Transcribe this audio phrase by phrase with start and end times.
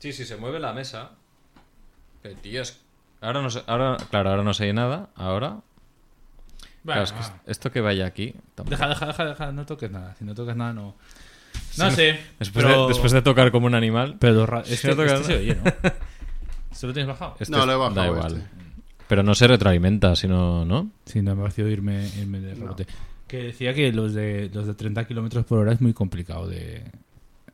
[0.00, 1.10] Sí, sí, se mueve la mesa.
[2.22, 2.80] Pero, tío, es-
[3.20, 5.10] Ahora no sé, ahora, claro, ahora no sé nada.
[5.14, 5.60] Ahora.
[6.82, 7.40] Bueno, Claro, es que va.
[7.46, 8.34] esto que vaya aquí.
[8.54, 8.70] tampoco.
[8.76, 10.14] Deja, deja, deja, deja, no toques nada.
[10.18, 10.94] Si no toques nada, no.
[11.78, 12.18] No sé.
[12.38, 14.16] Después, pero, de, después de tocar como un animal.
[14.18, 15.62] Pero los ra- Si este, no tocas este se oye, ¿no?
[16.72, 17.36] ¿Se lo tienes bajado?
[17.38, 18.36] este No, lo he bajado Da igual.
[18.38, 18.48] este.
[19.08, 20.90] Pero no se retroalimenta, sino, ¿no?
[21.04, 22.86] Sí, no me ha parecido irme, irme de rebote.
[23.26, 26.84] Que decía que los de los de 30 kilómetros por hora es muy complicado de.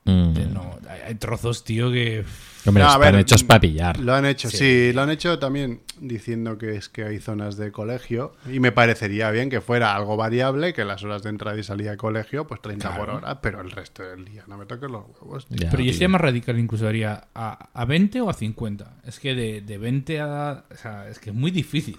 [0.06, 0.54] Mm.
[0.54, 2.24] no, hay, hay trozos, tío, que.
[2.64, 4.00] Hombre, No, a están ver, hechos para pillar.
[4.00, 4.56] Lo han hecho, Sí.
[4.56, 4.92] sí.
[4.92, 9.30] lo han hecho también diciendo que es que hay zonas de colegio y me parecería
[9.30, 12.60] bien que fuera algo variable, que las horas de entrada y salida de colegio, pues
[12.60, 13.18] 30 por Claro.
[13.18, 15.46] hora, pero el resto del día no me toques los huevos.
[15.46, 15.58] tío.
[15.58, 18.96] Ya, Pero yo sería más radical, incluso haría a, a 20 o a 50.
[19.06, 20.64] Es que de, de 20 a.
[20.68, 21.96] O sea, es que es muy difícil.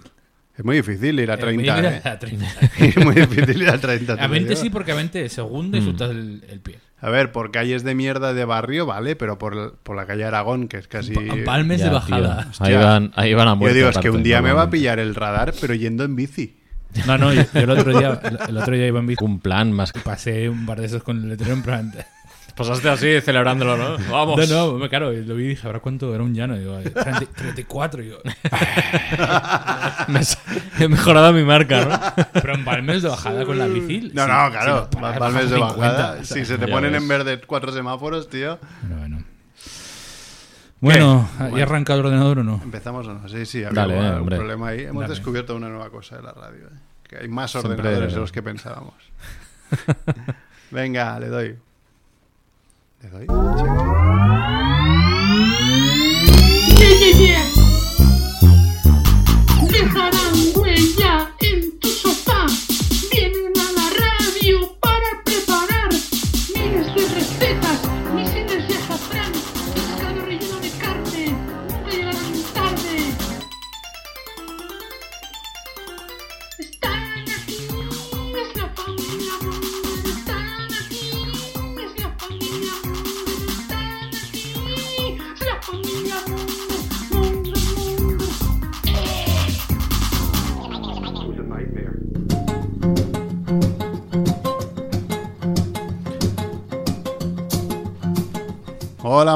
[0.58, 1.76] Es muy difícil ir a Eh, muy 30.
[1.82, 2.10] difícil ¿eh?
[2.10, 2.46] a 30.
[2.80, 4.16] Es muy difícil ir a 30.
[4.16, 4.62] te A lo 20 digo.
[4.62, 6.80] sí, porque a 20 segundo y sueltas el, el pie.
[7.00, 10.68] A ver, por calles de mierda de barrio, vale, pero por, por la calle Aragón,
[10.68, 11.14] que es casi...
[11.14, 12.48] Pa- Palmes Ya, de bajada.
[12.60, 13.78] Ahí van, ahí van a Yo muerte.
[13.78, 16.58] digo, es que un día me va a pillar el radar, pero yendo en bici.
[17.06, 19.24] No, no, yo, yo el otro día, el, el otro día iba en bici.
[19.24, 19.92] Un plan más.
[19.94, 21.94] Pasé un par de esos con el letrero en plan.
[22.58, 23.98] Pasaste así celebrándolo, ¿no?
[24.12, 24.50] Vamos.
[24.50, 26.56] No, no, claro, lo vi y dije, ¿ahora cuánto era un llano?
[26.56, 28.04] Y digo, 30 34.
[28.04, 28.18] Y yo,
[30.08, 30.22] Me-
[30.80, 32.24] he mejorado mi marca, ¿no?
[32.34, 34.12] pero en Palmes de bajada con la bici.
[34.14, 36.24] No, sí, no, claro, no, Valmes de 50, bajada.
[36.24, 37.02] Si se te ponen ves.
[37.02, 38.58] en verde cuatro semáforos, tío.
[38.82, 39.24] Pero bueno.
[40.80, 42.62] Bueno, ¿ya ha arrancado el ordenador o no?
[42.64, 43.28] ¿Empezamos o no?
[43.28, 44.38] Sí, sí, había Dale, algún hombre.
[44.38, 44.82] problema ahí.
[44.86, 45.14] Hemos Dale.
[45.16, 46.68] descubierto una nueva cosa de la radio.
[46.68, 48.94] eh, Que hay más Siempre- ordenadores de los que pensábamos.
[50.72, 51.56] Venga, le doy.
[53.00, 53.37] ¿Le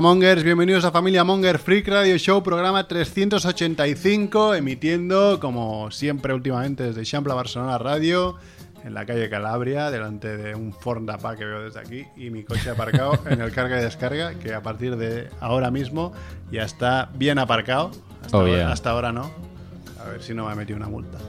[0.01, 7.03] Mongers, bienvenidos a Familia Monger Freak Radio Show, programa 385, emitiendo como siempre últimamente desde
[7.03, 8.35] Champla Barcelona Radio,
[8.83, 12.43] en la calle Calabria, delante de un Ford Dapa que veo desde aquí y mi
[12.43, 16.13] coche aparcado en el carga y descarga, que a partir de ahora mismo
[16.51, 17.91] ya está bien aparcado.
[18.23, 18.71] Hasta, Oh, ahora, yeah.
[18.71, 19.31] hasta ahora no.
[20.03, 21.19] A ver si no me ha metido una multa.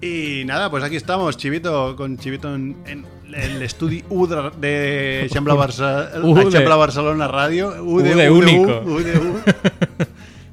[0.00, 3.04] Y nada, pues aquí estamos, Chivito, con Chivito en, en
[3.34, 6.10] el estudio U de- de Champla, Barça,
[6.50, 7.82] Champla Barcelona Radio.
[7.82, 8.82] U U de único.
[8.84, 9.40] U, de U.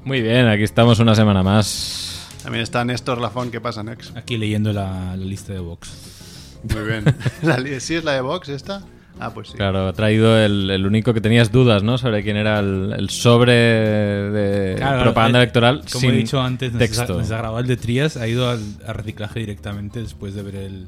[0.04, 2.28] Muy bien, aquí estamos una semana más.
[2.42, 4.12] También está Néstor Lafón, ¿qué pasa, Nex?
[4.16, 6.60] Aquí leyendo la, la lista de Vox.
[6.74, 7.04] Muy bien.
[7.42, 8.82] La ¿Sí es la de Vox esta?
[9.20, 9.54] Ah, pues sí.
[9.56, 11.96] Claro, ha traído el, el único que tenías dudas, ¿no?
[11.98, 16.40] Sobre quién era el, el sobre de Claro, propaganda eh, electoral Como sin he dicho
[16.42, 17.18] antes, nos ha- texto.
[17.18, 20.56] nos ha grabado el de Trías, ha ido al, a reciclaje directamente después de ver
[20.56, 20.86] el,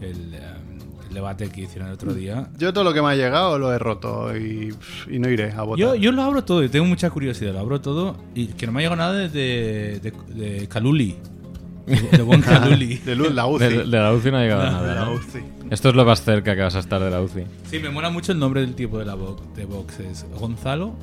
[0.00, 0.69] el, eh, el
[1.14, 2.48] debate que hicieron el otro día.
[2.58, 4.74] Yo todo lo que me ha llegado lo he roto y,
[5.10, 5.78] y no iré a votar.
[5.78, 8.72] Yo, yo lo abro todo, y tengo mucha curiosidad, lo abro todo y que no
[8.72, 9.28] me ha llegado nada de,
[10.00, 11.16] de, de Caluli.
[11.86, 12.96] De buen Caluli.
[12.98, 13.64] De luz, la UCI.
[13.64, 15.12] De, de la UCI no ha llegado de nada, la ¿no?
[15.14, 15.40] UCI.
[15.70, 17.44] Esto es lo más cerca que vas a estar de la UCI.
[17.68, 19.62] Sí, me mola mucho el nombre del tipo de la Vox, de.
[20.10, 20.94] Es Gonzalo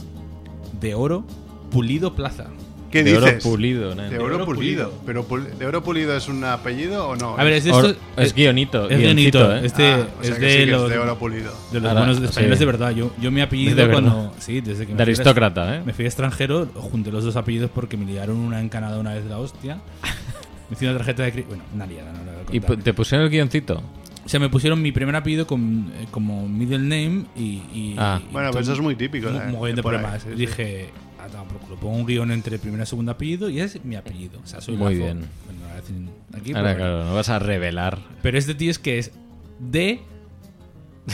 [0.79, 1.25] de Oro
[1.71, 2.47] Pulido Plaza.
[2.91, 3.23] ¿Qué de dices?
[3.45, 4.09] oro pulido, ¿no?
[4.09, 4.93] De oro pulido.
[5.05, 5.25] ¿Pero
[5.59, 7.37] de oro pulido es un apellido o no?
[7.37, 8.89] A ver, es de es guionito.
[8.89, 9.61] Es guionito, ¿eh?
[9.65, 11.51] este Ah, o sea es que de sí que los, es de oro pulido.
[11.71, 12.59] de los buenos españoles sí.
[12.59, 12.91] de verdad.
[12.91, 14.33] Yo, yo mi apellido cuando.
[14.39, 15.81] Sí, desde que me De fui aristócrata, ¿eh?
[15.85, 19.29] Me fui extranjero, junté los dos apellidos porque me liaron una encanada una vez de
[19.29, 19.79] la hostia.
[20.69, 21.43] Me hice una tarjeta de.
[21.43, 23.81] Bueno, una liada, no la voy a ¿Y te pusieron el guioncito?
[24.25, 27.61] O sea, me pusieron mi primer apellido con, eh, como middle name y.
[27.73, 28.19] y- Ah.
[28.21, 29.29] y Bueno, pues eso es muy típico.
[29.29, 29.45] un ¿eh?
[29.49, 30.23] mogollón de por ahí, problemas.
[30.23, 30.85] sí, sí.
[31.29, 34.39] Por culo, pongo un guion entre primer y segundo apellido y es mi apellido.
[34.43, 35.05] O sea, soy Muy Lazo.
[35.05, 35.25] bien.
[35.45, 35.95] Bueno, no voy a decir
[36.39, 37.99] aquí, Ahora, pero, claro, no vas a revelar.
[38.21, 39.11] pero este tío es que es
[39.59, 39.99] D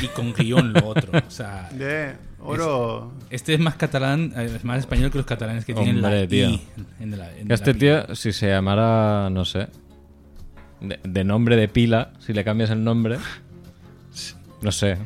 [0.02, 1.12] y con guion lo otro.
[1.28, 3.12] O sea, De oro.
[3.30, 6.28] este es más catalán, eh, es más español que los catalanes que tienen Hombre, la
[6.28, 6.50] tío.
[6.50, 6.62] I
[7.00, 9.68] en la- en Este tío, si se llamara, no sé,
[10.82, 13.18] de, de nombre de pila, si le cambias el nombre,
[14.62, 14.98] no sé,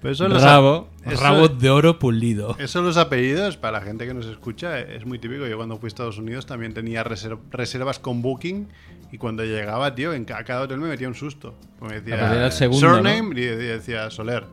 [0.00, 2.56] Pero eso los Rabo, eso- Rabo de oro pulido.
[2.58, 5.46] Eso los apellidos, para la gente que nos escucha, es muy típico.
[5.46, 8.68] Yo cuando fui a Estados Unidos también tenía reser- reservas con Booking
[9.12, 11.54] y cuando llegaba, tío, en ca- cada hotel me metía un susto.
[11.82, 14.44] Me Ah, pues decía el segundo, surname y y decía Soler.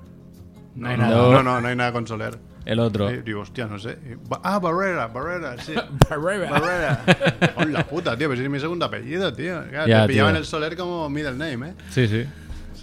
[0.75, 1.31] No No.
[1.31, 2.37] No, no, no hay nada con Soler.
[2.65, 3.09] El otro.
[3.09, 3.97] Eh, digo, hostia, no sé.
[4.43, 5.73] Ah, Barrera, Barrera, sí.
[6.09, 7.01] Barrera.
[7.55, 9.63] Hola puta, tío, pero si es mi segundo apellido, tío.
[9.69, 11.73] Claro, Ya, te pillaban el Soler como middle name, ¿eh?
[11.89, 12.25] Sí, sí.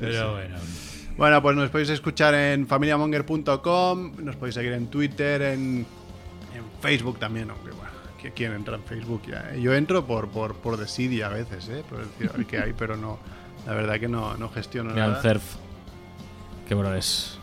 [0.00, 0.56] Pero bueno.
[1.16, 5.87] Bueno, pues nos podéis escuchar en familiamonger.com, nos podéis seguir en Twitter, en,
[6.55, 7.90] en Facebook también, aunque bueno,
[8.20, 9.50] que quién entra en Facebook ya.
[9.52, 9.61] ¿eh?
[9.61, 11.84] Yo entro por, por, por Decidia a veces, ¿eh?
[11.88, 13.19] Por decir, a ver qué hay, pero no,
[13.66, 15.22] la verdad que no, no gestiono Mira el nada.
[15.22, 15.55] surf.
[16.69, 17.38] Qué bueno es.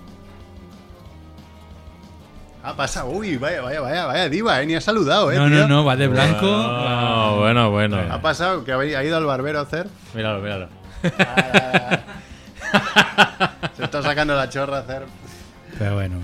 [2.64, 4.66] Ah, pasa, uy, vaya, vaya, vaya, vaya diva, ¿eh?
[4.68, 5.36] Ni ha saludado, ¿eh?
[5.38, 5.56] No, tío?
[5.62, 6.46] no, no, va de blanco.
[6.46, 7.98] Ah, bueno, bueno.
[8.12, 9.88] Ha pasado que ha ha ido al barbero a hacer.
[10.14, 10.68] Míralo, míralo.
[13.82, 15.08] Se está sacando la chorra hacer.
[15.80, 16.18] Pero bueno.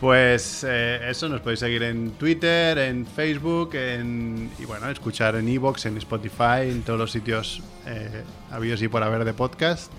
[0.00, 5.48] Pues eh, eso, nos podéis seguir en Twitter, en Facebook, en, y bueno, escuchar en
[5.48, 9.92] Evox, en Spotify, en todos los sitios eh, habidos y por haber de podcast.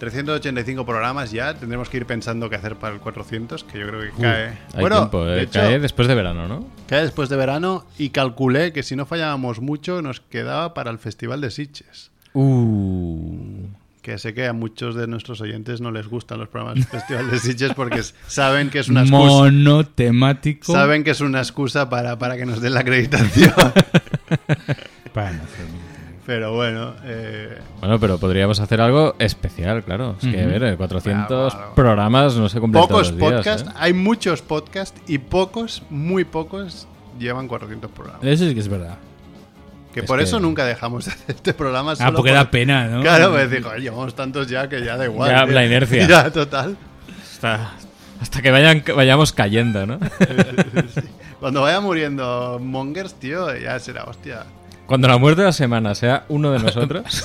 [0.00, 4.00] 385 programas ya, tendremos que ir pensando qué hacer para el 400, que yo creo
[4.00, 4.58] que cae.
[4.76, 5.36] Bueno, tiempo, eh.
[5.36, 6.66] de hecho, Cae después de verano, ¿no?
[6.88, 10.98] cae después de verano y calculé que si no fallábamos mucho nos quedaba para el
[10.98, 12.10] Festival de Sitges.
[12.32, 13.68] Uh.
[14.04, 17.30] Que sé que a muchos de nuestros oyentes no les gustan los programas del Festival
[17.30, 19.18] de Sitges porque saben que es una excusa.
[19.24, 20.70] Monotemático.
[20.74, 23.54] Saben que es una excusa para, para que nos den la acreditación.
[25.14, 25.68] Bueno, pero-
[26.26, 30.16] Pero bueno, eh, Bueno, pero podríamos hacer algo especial, claro.
[30.20, 31.74] Es que, a ver, eh, 400 Claro, claro.
[31.74, 33.32] programas no se cumplen pocos todos los días.
[33.44, 33.72] podcasts, ¿eh?
[33.76, 38.24] hay muchos podcasts y pocos, muy pocos, llevan 400 programas.
[38.24, 38.96] Eso sí que es verdad.
[39.94, 41.92] Que es por que- eso nunca dejamos de hacer este programa.
[41.92, 43.00] Ah, solo porque por- da pena, ¿no?
[43.00, 45.30] Claro, pues digo, "Oye, llevamos tantos ya que ya da igual.
[45.30, 45.54] Ya, tío".
[45.54, 46.06] la inercia.
[46.08, 46.76] ya, total.
[47.32, 47.72] Hasta,
[48.20, 49.98] hasta que vayan, vayamos cayendo, ¿no?
[51.40, 54.44] Cuando vaya muriendo Mongers, tío, ya será, hostia.
[54.86, 57.24] Cuando la muerte de la semana sea uno de nosotros.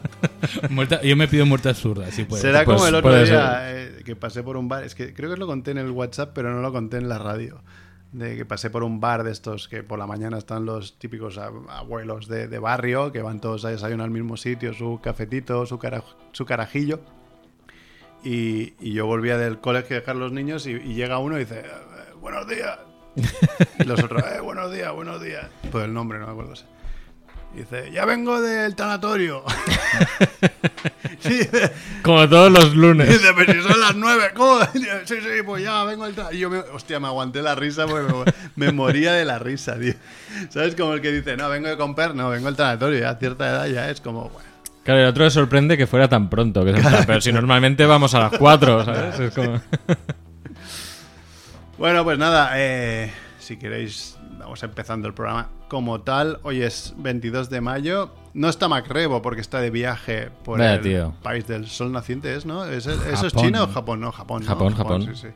[0.70, 2.40] Muerta- yo me pido muerte absurda, sí puede.
[2.42, 4.84] Será Pues como el otro día eh, que pasé por un bar.
[4.84, 7.18] Es que creo que lo conté en el WhatsApp, pero no lo conté en la
[7.18, 7.60] radio.
[8.12, 11.38] De que pasé por un bar de estos que por la mañana están los típicos
[11.38, 15.78] abuelos de, de barrio que van todos a desayunar al mismo sitio, su cafetito, su,
[15.78, 16.02] cara-
[16.32, 16.98] su carajillo.
[18.24, 21.40] Y, y yo volvía del colegio a dejar los niños y, y llega uno y
[21.40, 22.78] dice: "Eh, Buenos días.
[23.78, 25.48] Y los otros: "Eh, Buenos días, buenos días.
[25.70, 26.54] Pues el nombre, no me acuerdo.
[27.54, 29.44] Dice: Ya vengo del tanatorio.
[31.20, 31.40] Sí,
[32.02, 33.08] Como todos los lunes.
[33.08, 34.60] Dice, pero si son las nueve, ¿cómo?
[34.72, 36.32] Sí, sí, pues ya vengo el tra-".
[36.32, 38.12] Y yo me, hostia, me aguanté la risa porque
[38.56, 39.94] me, me moría de la risa, tío.
[40.48, 40.74] ¿Sabes?
[40.74, 43.48] Como el que dice, no, vengo de comprar, no, vengo al tanatorio, ya a cierta
[43.48, 44.48] edad ya es como, bueno.
[44.84, 46.64] Claro, el otro le sorprende que fuera tan pronto.
[46.64, 46.72] Que
[47.06, 49.20] pero si normalmente vamos a las 4, ¿sabes?
[49.20, 49.60] Es como...
[51.76, 56.40] Bueno, pues nada, eh, si queréis, vamos empezando el programa como tal.
[56.42, 58.10] Hoy es 22 de mayo.
[58.34, 61.14] No está Macrebo porque está de viaje por Vaya, el tío.
[61.22, 62.64] país del sol naciente, ¿es, no?
[62.64, 63.46] ¿Es, ¿Eso es Japón.
[63.46, 64.00] China o Japón?
[64.00, 64.42] No, Japón.
[64.42, 64.48] ¿no?
[64.48, 65.02] Japón, Japón.
[65.02, 65.28] Sí, sí.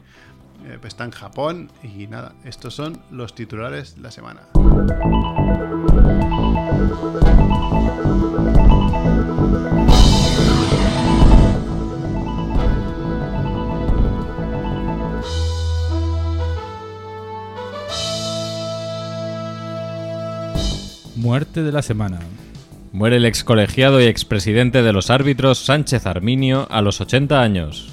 [0.67, 4.43] Eh, pues está en Japón y nada, estos son los titulares de la semana.
[21.25, 22.19] Muerte de la semana.
[22.93, 27.89] Muere el ex colegiado y expresidente de los árbitros Sánchez Arminio a los 80 años.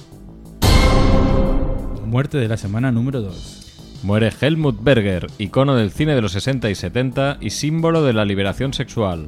[2.06, 4.02] Muerte de la semana número 2.
[4.04, 8.26] Muere Helmut Berger, icono del cine de los 60 y 70 y símbolo de la
[8.26, 9.28] liberación sexual.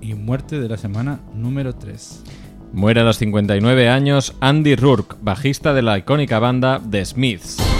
[0.00, 2.22] Y muerte de la semana número 3.
[2.72, 7.79] Muere a los 59 años Andy Rourke, bajista de la icónica banda The Smiths.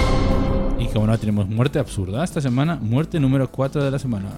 [0.92, 4.28] Como no tenemos muerte absurda esta semana, muerte número 4 de la semana.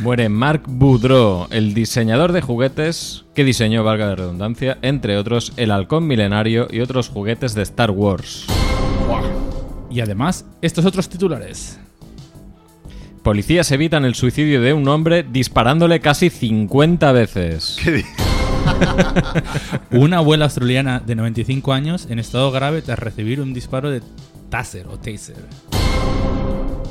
[0.00, 5.70] Muere Marc Boudreau, el diseñador de juguetes que diseñó, valga de redundancia, entre otros, el
[5.70, 8.44] halcón milenario y otros juguetes de Star Wars.
[9.88, 11.78] Y además, estos otros titulares.
[13.22, 17.78] Policías evitan el suicidio de un hombre disparándole casi 50 veces.
[19.92, 24.02] Una abuela australiana de 95 años en estado grave tras recibir un disparo de
[24.54, 25.34] taser o taser.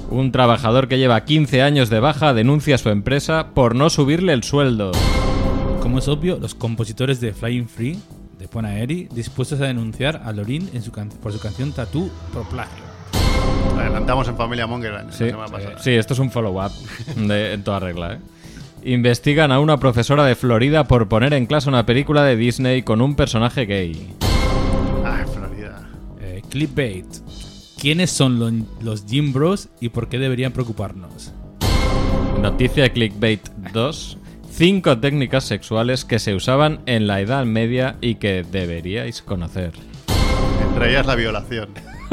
[0.10, 4.34] Un trabajador que lleva 15 años de baja denuncia a su empresa por no subirle
[4.34, 4.92] el sueldo.
[5.82, 7.98] Como es obvio, los compositores de Flying Free,
[8.38, 12.46] de Ponaeri, dispuestos a denunciar a Lorin en su can- por su canción Tattoo por
[12.50, 12.84] plagio.
[13.80, 15.80] Adelantamos en Familia Monger la Sí, semana pasada.
[15.80, 16.72] sí, esto es un follow-up
[17.16, 18.16] de- en toda regla.
[18.16, 18.20] ¿eh?
[18.92, 23.00] Investigan a una profesora de Florida por poner en clase una película de Disney con
[23.02, 24.14] un personaje gay.
[25.06, 25.80] Ay, Florida.
[26.22, 27.06] Eh, clickbait.
[27.84, 28.50] ¿Quiénes son lo-
[28.82, 31.34] los Jim Bros y por qué deberían preocuparnos?
[32.42, 34.18] Noticia Clickbait 2.
[34.50, 39.74] Cinco técnicas sexuales que se usaban en la Edad Media y que deberíais conocer.
[40.76, 41.70] traías la violación.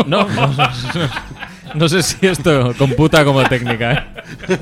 [0.07, 1.11] No, no, no, no-
[1.77, 3.93] no sé si esto computa como técnica.
[4.49, 4.61] ¿eh?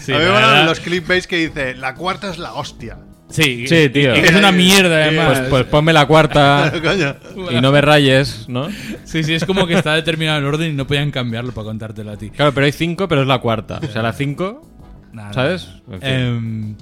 [0.00, 2.98] Sí, a mí me los clickbaits que dice, la cuarta es la hostia.
[3.32, 4.12] Sí, Sí, tío.
[4.14, 5.38] es una mierda, además.
[5.40, 7.16] Pues, pues ponme la cuarta Coño.
[7.50, 8.68] y no me rayes, ¿no?
[9.04, 12.10] Sí, sí, es como que está determinado el orden y no podían cambiarlo para contártelo
[12.12, 12.30] a ti.
[12.30, 13.80] Claro, pero hay cinco, pero es la cuarta.
[13.82, 14.68] O sea, la cinco,
[15.12, 15.68] Nada, ¿sabes?
[15.86, 15.94] nada.
[15.96, 16.10] En fin.
[16.10, 16.76] Em,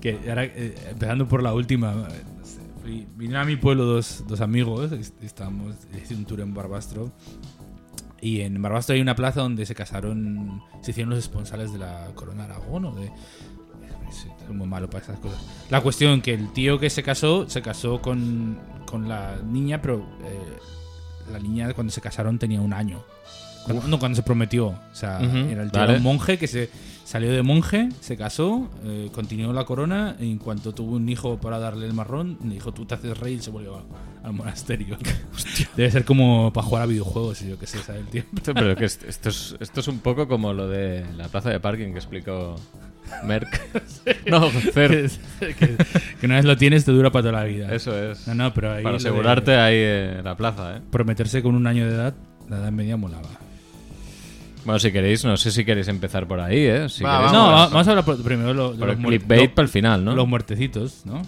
[0.00, 4.22] que ahora, eh, empezando por la última, no sé, fui- vinieron a mi pueblo dos,
[4.28, 7.10] dos amigos, est- estábamos, hice un tour en Barbastro.
[8.20, 12.08] Y en Barbastro hay una plaza donde se casaron, se hicieron los esponsales de la
[12.14, 13.10] Corona de Aragón o de...
[14.12, 15.38] Soy muy malo para esas cosas.
[15.70, 19.98] La cuestión que el tío que se casó, se casó con, con la niña, pero
[20.24, 23.02] eh, la niña cuando se casaron tenía un año.
[23.64, 24.68] Cuando, no, cuando se prometió.
[24.68, 25.96] O sea, Ujú, era el tío vale.
[25.96, 26.70] un monje que se
[27.04, 31.36] salió de monje, se casó, eh, continuó la corona y en cuanto tuvo un hijo
[31.38, 33.84] para darle el marrón, le dijo tú te haces rey y se volvió a-
[34.26, 34.96] al monasterio.
[35.76, 38.04] Debe ser como para jugar a videojuegos y yo qué sé, ¿sabes?
[38.12, 41.50] El pero que est- esto es, esto es un poco como lo de la plaza
[41.50, 42.56] de parking que explicó
[43.24, 43.60] Merck.
[44.30, 45.08] No, que,
[46.20, 47.72] que una vez lo tienes te dura para toda la vida.
[47.74, 48.26] Eso es.
[48.28, 49.76] No, no, pero ahí Para de asegurarte ahí
[50.18, 50.80] en la plaza, ¿eh?
[50.90, 52.14] Prometerse con un año de edad,
[52.48, 53.28] la edad media molaba.
[54.64, 56.88] Bueno, si queréis, no sé si queréis empezar por ahí, ¿eh?
[56.88, 57.60] Si Va, queréis, no, vamos.
[57.60, 60.04] va- vamos a hablar por- primero lo- de por los el clickbait para el final,
[60.04, 60.14] ¿no?
[60.14, 61.22] Los muertecitos, ¿no?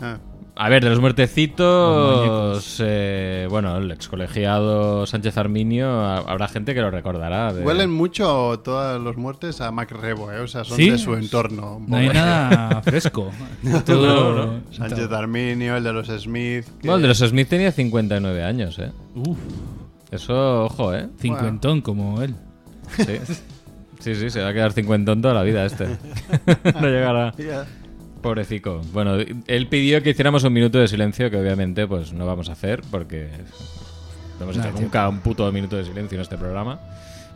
[0.00, 0.18] Ah.
[0.54, 6.80] A ver, de los muertecitos, eh, bueno, el excolegiado Sánchez Arminio, ha- habrá gente que
[6.82, 7.54] lo recordará.
[7.54, 10.40] de- Huelen mucho todas los muertes a Mac Rebo, ¿eh?
[10.40, 10.90] O sea, son ¿Sí?
[10.90, 11.80] de su entorno.
[11.86, 13.30] No hay nada fresco.
[13.86, 14.60] Todo.
[14.70, 16.66] Sánchez Arminio, el de los Smith.
[16.66, 18.92] que- Bueno, el de los Smith tenía 59 años, ¿eh?
[19.14, 19.38] Uf,
[20.10, 21.08] Eso, ojo, ¿eh?
[21.18, 22.34] cincuentón como él.
[22.98, 23.18] Sí.
[24.00, 25.86] Sí, sí, se va a quedar cincuentón toda la vida este.
[26.80, 27.32] no llegará.
[28.22, 28.80] Pobrecico.
[28.92, 32.52] Bueno, él pidió que hiciéramos un minuto de silencio, que obviamente pues no vamos a
[32.52, 33.28] hacer porque
[34.38, 36.80] no hemos hecho nunca un puto minuto de silencio en este programa.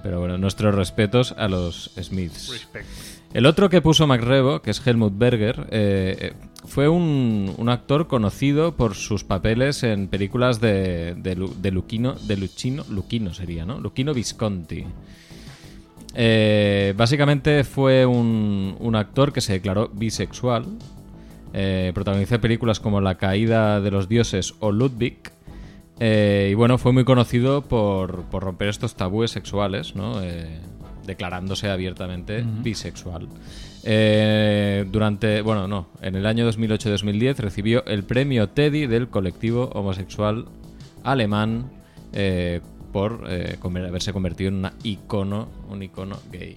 [0.03, 2.49] Pero bueno, nuestros respetos a los Smiths.
[2.51, 2.87] Respect.
[3.35, 6.33] El otro que puso MacRebo, que es Helmut Berger, eh, eh,
[6.65, 12.37] fue un, un actor conocido por sus papeles en películas de, de, de Luchino, de
[12.37, 13.81] Luchino, Luchino sería, ¿no?
[13.81, 14.87] Luchino Visconti.
[16.19, 20.65] Eh, básicamente fue un, un actor que se declaró bisexual.
[21.53, 25.19] Eh, protagonizó películas como La caída de los dioses o Ludwig.
[26.01, 30.21] Eh, y bueno, fue muy conocido por, por romper estos tabúes sexuales, ¿no?
[31.07, 33.29] Declarándose abiertamente bisexual.
[33.83, 40.47] Durante, bueno, no, en el año 2008-2010 recibió el premio Teddy del colectivo homosexual
[41.05, 41.71] alemán
[42.97, 46.57] por eh, haberse convertido en una icono, un icono gay.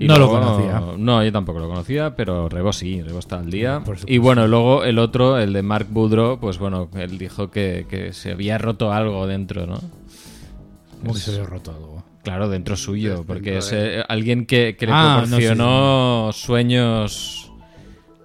[0.00, 0.82] No lo conocía.
[0.96, 3.82] No, yo tampoco lo conocía, pero Rebo sí, Rebo está al día.
[4.06, 8.12] Y bueno, luego el otro, el de Mark Boudreau, pues bueno, él dijo que, que
[8.12, 9.80] se había roto algo dentro, ¿no?
[11.04, 12.04] Que se había roto algo.
[12.24, 15.28] Claro, dentro suyo, Dentro porque de- es eh, alguien que, que le Ah, no, sí,
[15.30, 17.47] proporcionó sueños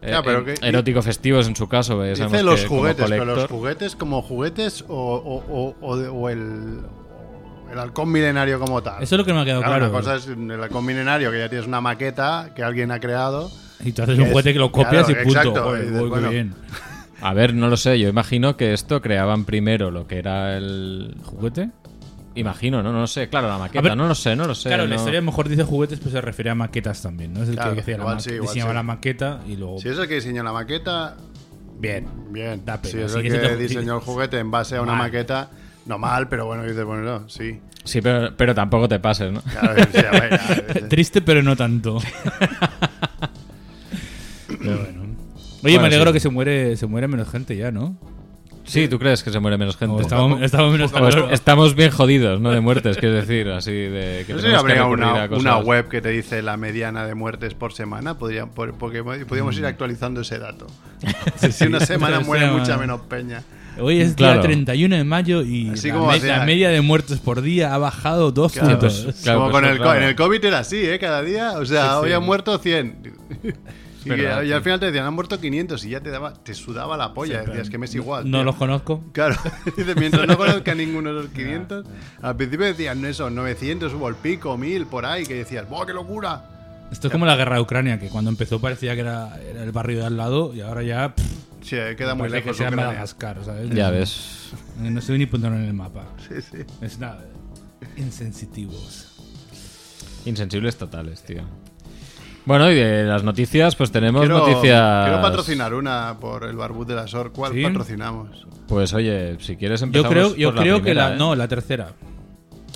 [0.09, 2.03] Ya, pero eh, que- erótico festivos en su caso.
[2.03, 6.07] eh, Dice los que juguetes, pero los juguetes como juguetes o, o- o- o de-
[6.07, 6.79] o el,
[7.71, 9.01] el halcón milenario como tal.
[9.01, 9.85] Eso es lo que me ha quedado claro.
[9.89, 13.49] Una cosa es el halcón milenario, que ya tienes una maqueta que alguien ha creado.
[13.83, 15.39] Y tú haces un es- juguete que lo copias claro, y punto.
[15.39, 16.29] exacto, Joder, y dices, uy, qué bueno.
[16.29, 16.55] bien.
[17.21, 21.15] A ver, no lo sé, yo imagino que esto creaban primero lo que era el...
[21.23, 21.69] ¿Juguete?
[22.35, 24.69] Imagino, no, no lo sé, claro, la maqueta, ver, no lo sé, no lo sé.
[24.69, 27.31] claro, la no- historia a lo mejor dice juguetes, pues se refiere a maquetas también,
[27.33, 27.43] ¿no?
[27.43, 28.75] Es el Claro, que decía la igual ma- sí, igual diseñaba sí.
[28.75, 29.77] la maqueta y luego...
[29.79, 31.15] Si es el que diseñó la maqueta,
[31.77, 32.07] Bien.
[32.29, 32.63] bien.
[32.65, 35.03] Da pena, si es el que diseñó el juguete en base a una Mal.
[35.09, 35.51] maqueta,
[35.85, 37.59] no mal, pero bueno, dices, bueno, no, sí.
[37.83, 39.41] Sí, pero, pero tampoco te pases, ¿no?
[39.41, 41.99] Claro, sí, a ver, Triste, pero no tanto.
[44.47, 45.01] Pero bueno.
[45.03, 45.17] Oye,
[45.61, 46.13] Bueno, me alegro sí.
[46.13, 47.97] que se muere, se muere menos gente ya, ¿no?
[48.65, 50.01] Sí, ¿tú crees que se muere menos gente?
[50.01, 50.91] Estamos, estamos menos
[51.31, 52.51] estamos bien jodidos, ¿no?
[52.51, 55.89] De muertes, quiero decir, así de que No sé si que habría una, una web
[55.89, 59.59] que te dice la mediana de muertes por semana, podría, por- porque podríamos Mm.
[59.59, 60.67] ir actualizando ese dato.
[61.51, 62.59] si una semana muere semana.
[62.61, 63.43] mucha menos peña.
[63.79, 64.33] Hoy es Claro.
[64.33, 67.73] día 31 de mayo y Así la, como me- la media de muertos por día
[67.73, 69.01] ha bajado dos Claro, puntos.
[69.03, 70.99] pues, Claro, Como pues con el, en el COVID era así, ¿eh?
[70.99, 71.53] Cada día.
[71.57, 72.13] O sea, Sí, hoy sí.
[72.13, 72.95] han muerto 100.
[74.05, 74.51] Y, que- verdad, y sí.
[74.53, 77.41] al final te decían, han muerto 500 y ya te daba te sudaba la polla.
[77.43, 78.29] Sí, Decías que me es igual.
[78.29, 78.43] No tío.
[78.45, 79.03] los conozco.
[79.13, 79.35] Claro,
[79.97, 81.85] mientras no conozca ninguno de los 500.
[82.21, 85.93] Al principio decían eso, 900 hubo el pico, 1000 por ahí, que decías, ¡buah, qué
[85.93, 86.49] locura!
[86.91, 89.71] Esto es como la guerra de Ucrania, que cuando empezó parecía que era, era el
[89.71, 91.25] barrio de al lado y ahora ya pff,
[91.63, 92.55] Sí, queda muy que lejos.
[92.57, 92.75] Ucrania.
[92.87, 93.69] Madagascar, ¿sabes?
[93.69, 94.51] Ya No- ves.
[94.79, 96.03] No estoy ni poniendo en el mapa.
[96.27, 96.57] Sí, sí.
[96.81, 97.23] Es nada.
[97.95, 99.07] Insensitivos.
[100.25, 101.41] Insensibles totales, tío.
[102.45, 105.05] Bueno, y de las noticias, pues tenemos Quiero, noticias.
[105.05, 107.31] quiero patrocinar una por el barbud de la SOR.
[107.31, 107.63] ¿Cuál ¿Sí?
[107.63, 108.45] patrocinamos?
[108.67, 111.15] Pues oye, si quieres Yo empezamos creo, yo por la creo que primera, la.
[111.15, 111.17] ¿eh?
[111.19, 111.93] No, la tercera.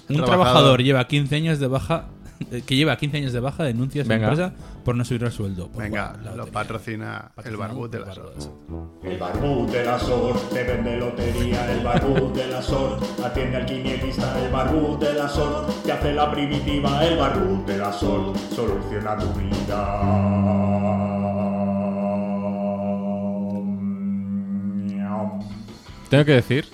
[0.09, 0.25] Un Trabajador.
[0.25, 2.05] trabajador lleva 15 años de baja.
[2.65, 4.27] Que lleva 15 años de baja, denuncia a su Venga.
[4.29, 4.53] empresa
[4.85, 5.67] por no subir el sueldo.
[5.69, 6.53] por Venga, jugar a la lo lotería.
[6.53, 8.33] patrocina el Patrocinado barbud de por la SOR.
[8.33, 9.05] Barbud.
[9.05, 13.65] El barbud de la SOR te vende lotería, el barbud de la SOR atiende al
[13.65, 18.33] quinielista, el barbud de la SOR te hace la primitiva, el barbud de la SOR
[18.55, 20.57] soluciona tu vida.
[26.09, 26.65] Tengo que decir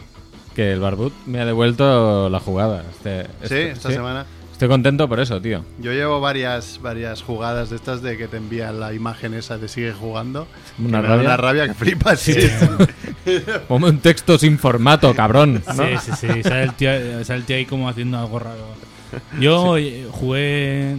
[0.55, 2.83] que el Barbut me ha devuelto la jugada.
[2.91, 3.95] Este, Sí, este- esta sí.
[3.95, 4.25] semana.
[4.53, 5.65] Estoy contento por eso, tío.
[5.79, 9.67] Yo llevo varias, varias jugadas de estas de que te envían la imagen esa de
[9.67, 10.47] sigue jugando.
[10.77, 11.25] Una que me da rabia.
[11.25, 12.19] Una rabia que flipas.
[12.19, 12.35] Sí.
[13.67, 15.63] Ponme un texto sin formato, cabrón.
[15.65, 15.73] ¿no?
[15.73, 16.43] Sí, sí, sí.
[16.43, 16.91] Sale el, tío,
[17.25, 18.67] sale el tío ahí como haciendo algo raro.
[19.39, 20.95] Yo eh, jugué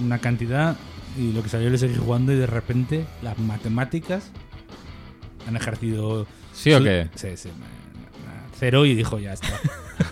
[0.00, 0.76] una cantidad
[1.18, 4.30] y lo que salió le seguí jugando y de repente las matemáticas
[5.46, 6.26] han ejercido...
[6.54, 7.08] ¿Sí o qué?
[7.16, 7.50] Sí, sí.
[8.58, 9.60] Cero y dijo ya está.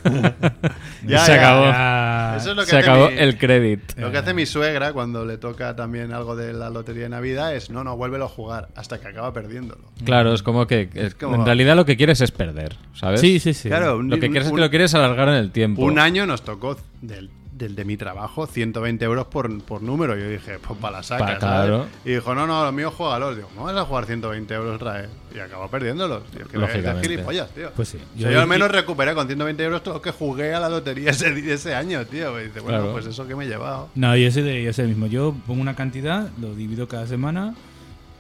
[1.06, 1.64] Ya, Se ya, acabó.
[1.64, 3.94] Ya- Eso es lo que Se hace acabó mi- el crédito.
[3.96, 7.54] Lo que hace mi suegra cuando le toca también algo de la lotería de Navidad
[7.54, 9.80] es no, no, vuélvelo a jugar hasta que acaba perdiéndolo.
[10.04, 13.20] Claro, es como que es- como- en realidad lo que quieres es perder, ¿sabes?
[13.20, 13.68] Sí, sí, sí.
[13.68, 15.82] Claro, un- Lo que quieres es que lo quieres alargar en el tiempo.
[15.82, 17.30] Un año nos tocó del,
[17.60, 20.16] del de mi trabajo 120 euros por, por número.
[20.16, 21.86] Yo dije, pues para la saca, claro.
[22.04, 23.36] Y dijo, no, no, lo mío juégalos.
[23.36, 25.10] Digo, ¿cómo vas a jugar 120 euros otra vez?
[25.34, 26.24] Y acabó perdiéndolos.
[26.30, 27.00] Tío, que Lógicamente.
[27.06, 27.70] es gilipollas, tío.
[27.76, 27.98] Pues sí.
[28.16, 30.68] O sea, yo, al menos recuperé con 120 euros todo lo que jugué a la
[30.68, 32.40] lotería ese, ese año, tío.
[32.40, 32.92] Y dice, bueno, Claro.
[32.92, 33.88] pues eso que me he llevado.
[33.94, 35.06] No, yo sé, de, yo sé mismo.
[35.06, 37.54] Yo pongo una cantidad, lo divido cada semana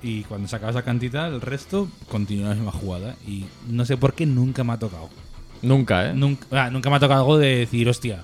[0.02, 3.16] y cuando se acaba esa cantidad, el resto continúa la misma jugada.
[3.26, 5.08] Y no sé por qué nunca me ha tocado.
[5.62, 6.14] Nunca, ¿eh?
[6.14, 8.22] Nunca, ah, nunca me ha tocado algo de decir, hostia,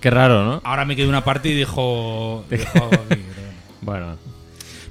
[0.00, 0.60] Qué raro, ¿no?
[0.64, 2.44] ahora me quedé una parte y dijo...
[3.80, 4.16] Bueno.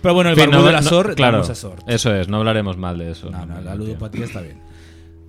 [0.02, 1.80] pero bueno, el no- de la no- SOR, claro, vamos a SOR.
[1.88, 3.30] eso es, no hablaremos mal de eso.
[3.30, 4.60] No, no, la ludopatía está bien.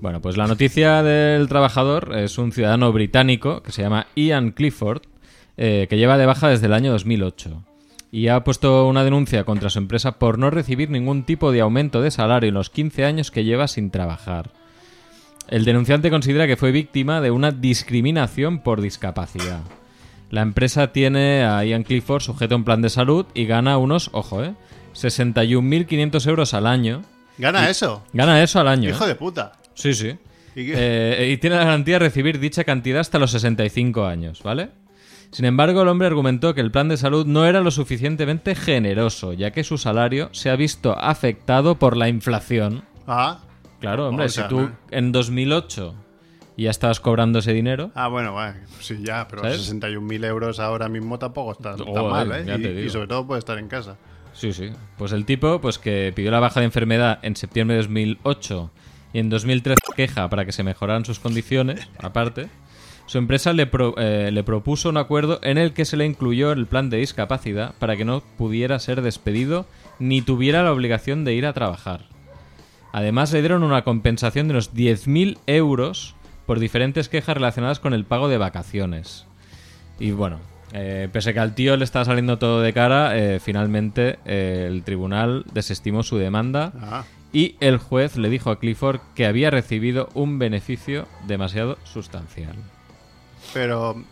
[0.01, 5.03] Bueno, pues la noticia del trabajador es un ciudadano británico que se llama Ian Clifford,
[5.57, 7.65] eh, que lleva de baja desde el año 2008.
[8.11, 12.01] Y ha puesto una denuncia contra su empresa por no recibir ningún tipo de aumento
[12.01, 14.51] de salario en los 15 años que lleva sin trabajar.
[15.49, 19.61] El denunciante considera que fue víctima de una discriminación por discapacidad.
[20.31, 24.11] La empresa tiene a Ian Clifford sujeto a un plan de salud y gana unos,
[24.13, 24.55] ojo, eh,
[24.95, 27.03] 61.500 euros al año.
[27.39, 28.03] Gana eso.
[28.13, 28.91] Gana eso al año.
[28.91, 29.09] Hijo ¿eh?
[29.09, 29.53] de puta.
[29.75, 30.17] Sí, sí.
[30.55, 34.71] Eh, y tiene la garantía de recibir dicha cantidad hasta los 65 años, ¿vale?
[35.31, 39.35] Sin embargo, el hombre argumentó que el plan de salud no era lo suficientemente generoso,
[39.35, 42.85] ya que su salario se ha visto afectado por la inflación.
[43.07, 43.41] Ah,
[43.81, 45.95] Claro, hombre, O sea, si tú en 2008
[46.65, 49.73] ya estabas cobrando ese dinero, ah, bueno, bueno, sí, ya, pero ¿Sabes?
[49.73, 52.59] 61.000 euros ahora mismo tampoco está, mal, ¿eh?
[52.81, 53.97] Y- Y, sobre todo puede estar en casa.
[54.33, 54.71] Sí, sí.
[54.97, 58.71] Pues el tipo, pues que pidió la baja de enfermedad en septiembre de 2008
[59.13, 62.49] y en 2013 queja para que se mejoraran sus condiciones, aparte,
[63.07, 66.53] su empresa le, pro- eh, le propuso un acuerdo en el que se le incluyó
[66.53, 69.65] el plan de discapacidad para que no pudiera ser despedido
[69.99, 72.03] ni tuviera la obligación de ir a trabajar.
[72.93, 76.15] Además, le dieron una compensación de unos 10.000 euros
[76.49, 79.27] por diferentes quejas relacionadas con el pago de vacaciones.
[80.01, 80.41] Y bueno,
[80.73, 84.65] eh, pese a que al tío le estaba saliendo todo de cara, eh, finalmente eh,
[84.67, 89.51] el tribunal desestimó su demanda Ah, y el juez le dijo a Clifford que había
[89.51, 92.57] recibido un beneficio demasiado sustancial.
[93.53, 94.03] pero,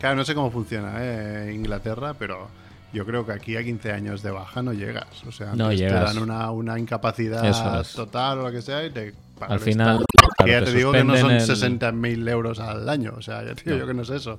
[0.00, 1.52] claro, no sé cómo funciona ¿eh?
[1.54, 2.48] Inglaterra, pero
[2.92, 5.06] yo creo que aquí a 15 años de baja no llegas.
[5.26, 7.44] O sea, No te dan una, una incapacidad
[7.80, 7.92] es.
[7.92, 10.04] total o lo que sea y te Al final,
[10.36, 13.14] claro, ya te te digo que no son el- 60.000 euros al año.
[13.16, 14.38] O sea, ya te digo yo que no es eso.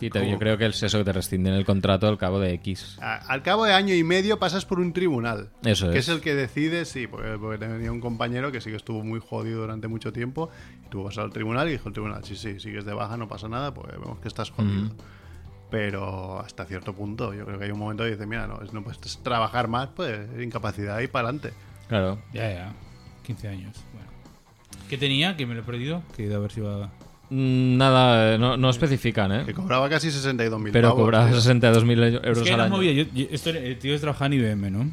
[0.00, 2.52] Y te- yo creo que es eso que te rescinden el contrato al cabo de
[2.54, 2.98] X.
[3.00, 5.50] A- Al cabo de año y medio pasas por un tribunal.
[5.64, 6.08] Eso que es.
[6.08, 9.20] es el que decide, sí, porque, porque tenía un compañero que sí que estuvo muy
[9.20, 10.50] jodido durante mucho tiempo.
[10.84, 13.16] Y tuvo que pasar al tribunal y dijo el tribunal, sí, sí, sigues de baja,
[13.16, 14.90] no pasa nada, pues vemos que estás jodido.
[15.70, 18.82] Pero hasta cierto punto, yo creo que hay un momento que dice, mira, no, no
[18.84, 21.52] puedes trabajar más, pues incapacidad y para adelante.
[21.88, 22.18] Claro.
[22.32, 22.72] Ya, ya.
[23.24, 23.76] 15 años.
[23.92, 24.08] Bueno.
[24.88, 25.36] ¿Qué tenía?
[25.36, 26.02] Que me lo he perdido.
[26.16, 26.90] Que a ver si va...
[27.30, 29.54] Mm, Nada, eh, no, no especifican, Que ¿eh?
[29.54, 31.38] cobraba casi 62.000 Pero pavos, cobraba tío.
[31.38, 32.70] 62.000 Es euros que hay al año.
[32.76, 32.92] movida.
[32.92, 34.90] Yo, yo- esto, el tío trabaja en IBM, ¿no?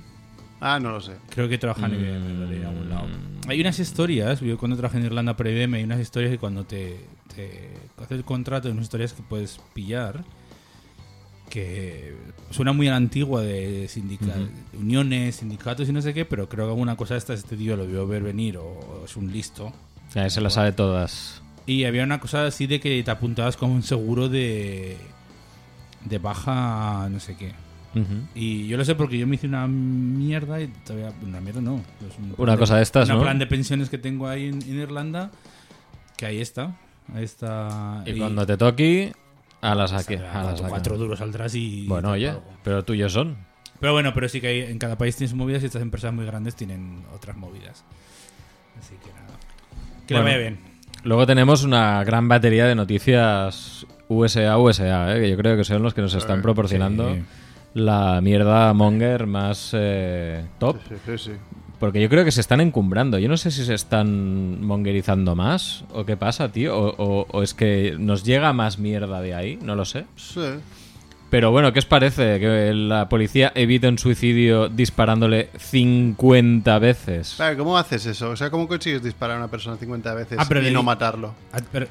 [0.62, 1.14] Ah, no lo sé.
[1.30, 3.08] Creo que trabaja en IBM, en algún lado.
[3.48, 6.64] Hay unas historias, yo cuando trabajé en Irlanda para IBM, hay unas historias que cuando
[6.64, 7.04] te,
[7.36, 10.24] te haces el contrato, hay unas historias que puedes pillar
[11.52, 12.16] que
[12.50, 14.34] suena muy a la antigua de sindica-
[14.74, 17.76] uniones, sindicatos y no sé qué, pero creo que alguna cosa de esta este tío
[17.78, 19.72] lo vio ver venir o es un listo.
[20.16, 21.42] Ya, se las sabe todas.
[21.68, 24.98] Y había una cosa así de que te apuntabas como un seguro de
[26.06, 27.52] de baja no sé qué.
[28.34, 31.12] Y yo lo sé porque yo me hice una mierda y todavía.
[31.22, 31.76] Una mierda no.
[32.00, 33.22] es un plan Una cosa de estas, un ¿no?
[33.22, 35.30] plan de pensiones que tengo ahí en, en Irlanda.
[36.16, 36.78] Que ahí está.
[37.14, 38.02] Ahí está.
[38.06, 39.12] Y cuando te toque,
[39.62, 40.16] a las aquí.
[40.18, 41.86] saldrá A las cuatro, cuatro duros saldrás y.
[41.88, 42.44] Bueno, oye, algo.
[42.64, 43.38] pero tuyos son.
[43.80, 46.26] Pero bueno, pero sí que hay- en cada país tienes movidas y estas empresas muy
[46.26, 47.84] grandes tienen otras movidas.
[48.80, 49.38] Así que nada.
[50.08, 50.26] Que Bueno.
[50.26, 50.60] vaya bien.
[51.04, 55.22] Luego tenemos una gran batería de noticias USA, USA, ¿eh?
[55.22, 57.24] que yo creo que son los que nos están proporcionando sí.
[57.74, 60.78] la mierda monger más eh, top.
[60.88, 61.32] Sí, sí, sí.
[61.82, 63.18] Porque yo creo que se están encumbrando.
[63.18, 66.78] Yo no sé si se están mongerizando más o qué pasa, tío.
[66.78, 70.06] O, o- o es que nos llega más mierda de ahí, no lo sé.
[70.16, 70.40] Sí.
[71.32, 72.40] Pero bueno, ¿qué os parece?
[72.40, 77.34] Que la policía evite un suicidio disparándole 50 veces.
[77.38, 78.30] Claro, ¿cómo haces eso?
[78.30, 81.34] O sea, ¿cómo consigues disparar a una persona 50 veces Ah, pero y no matarlo?
[81.52, 81.88] Ah, pero-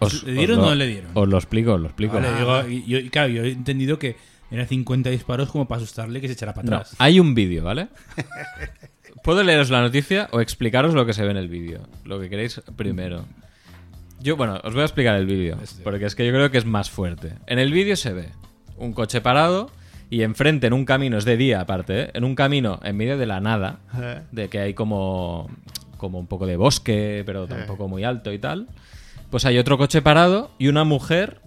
[0.00, 1.10] Os- ¿Le dieron o no le dieron?
[1.14, 2.14] Os lo explico, os lo explico.
[2.14, 4.16] Vale, digo, y yo, claro, yo he entendido que
[4.50, 6.94] eran 50 disparos como para asustarle que se echara para No, atrás.
[6.98, 7.88] hay un vídeo, ¿vale?
[9.22, 11.80] Puedo leeros la noticia o explicaros lo que se ve en el vídeo.
[12.04, 13.24] Lo que queréis primero.
[14.20, 15.56] Yo, bueno, os voy a explicar el vídeo.
[15.62, 15.82] Este.
[15.82, 17.34] Porque es que yo creo que es más fuerte.
[17.46, 18.28] En el vídeo se ve
[18.76, 19.70] un coche parado
[20.10, 22.10] y enfrente en un camino, es de día aparte, ¿eh?
[22.14, 24.22] en un camino en medio de la nada, Eh.
[24.32, 25.48] de que hay como,
[25.98, 28.68] como un poco de bosque, pero tampoco muy alto y tal.
[29.30, 31.40] Pues hay otro coche parado y una mujer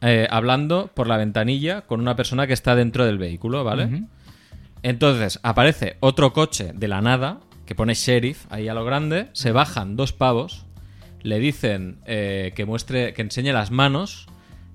[0.00, 4.04] eh, hablando por la ventanilla con una persona que está dentro del vehículo, ¿vale?
[4.82, 9.28] Entonces aparece otro coche de la nada que pone sheriff ahí a lo grande.
[9.32, 10.66] Se bajan dos pavos,
[11.22, 14.26] le dicen eh, que muestre, que enseñe las manos.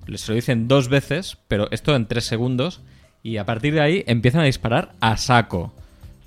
[0.06, 2.80] Les lo dicen dos veces, pero esto en tres segundos.
[3.22, 5.74] Y a partir de ahí empiezan a disparar a saco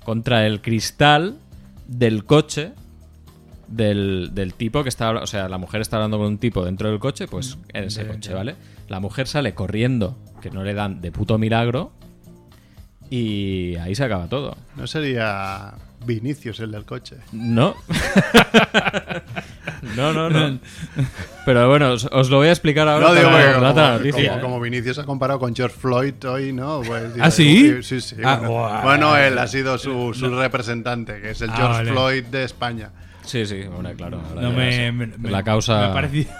[0.04, 1.38] contra el cristal
[1.88, 2.72] del coche
[3.66, 6.90] del, del tipo que está, o sea, la mujer está hablando con un tipo dentro
[6.90, 8.32] del coche, pues en ese coche.
[8.34, 8.54] ¿vale?
[8.88, 11.92] La mujer sale corriendo, que no le dan de puto milagro,
[13.14, 14.56] y ahí se acaba todo.
[14.76, 15.74] No sería
[16.06, 17.16] Vinicius el del coche.
[17.32, 17.74] No.
[19.96, 20.58] no, no, no.
[21.44, 23.08] Pero bueno, os, os lo voy a explicar ahora.
[23.08, 24.42] No digo para porque la como, noticia, como- ¿eh?
[24.42, 26.82] como Vinicius ha comparado con George Floyd hoy, ¿no?
[26.82, 27.82] Pues, ¿Ah, sí?
[27.82, 28.16] Sí, sí.
[28.24, 31.90] Ah, bueno, él ha sido su, su representante, que es el Ah, George vale.
[31.92, 32.90] Floyd de España.
[33.24, 34.20] Sí, sí, bueno, claro.
[34.34, 35.78] No me, me- me- la causa.
[35.78, 36.30] me ha parecido-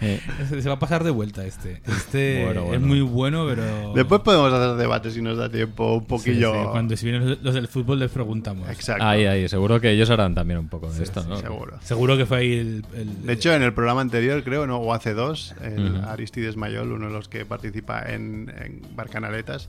[0.00, 0.20] Eh,
[0.60, 1.80] Se va a pasar de vuelta este.
[1.86, 3.92] Este Bueno, es muy bueno, pero.
[3.94, 6.52] Después podemos hacer debate si nos da tiempo, un poquillo.
[6.52, 8.68] sí, Cuando si vienen los, del fútbol les preguntamos.
[8.68, 9.04] Exacto.
[9.04, 11.36] ahí, ahí, seguro que ellos harán también un poco de esto, ¿no?
[11.36, 11.78] Seguro.
[11.82, 12.84] Seguro que fue ahí el.
[12.94, 14.78] el- De hecho, en el programa anterior, creo, ¿no?
[14.78, 15.96] o hace dos, el.
[16.04, 19.68] Aristides Mayol, uno de los que participa en, en Barcanaletas,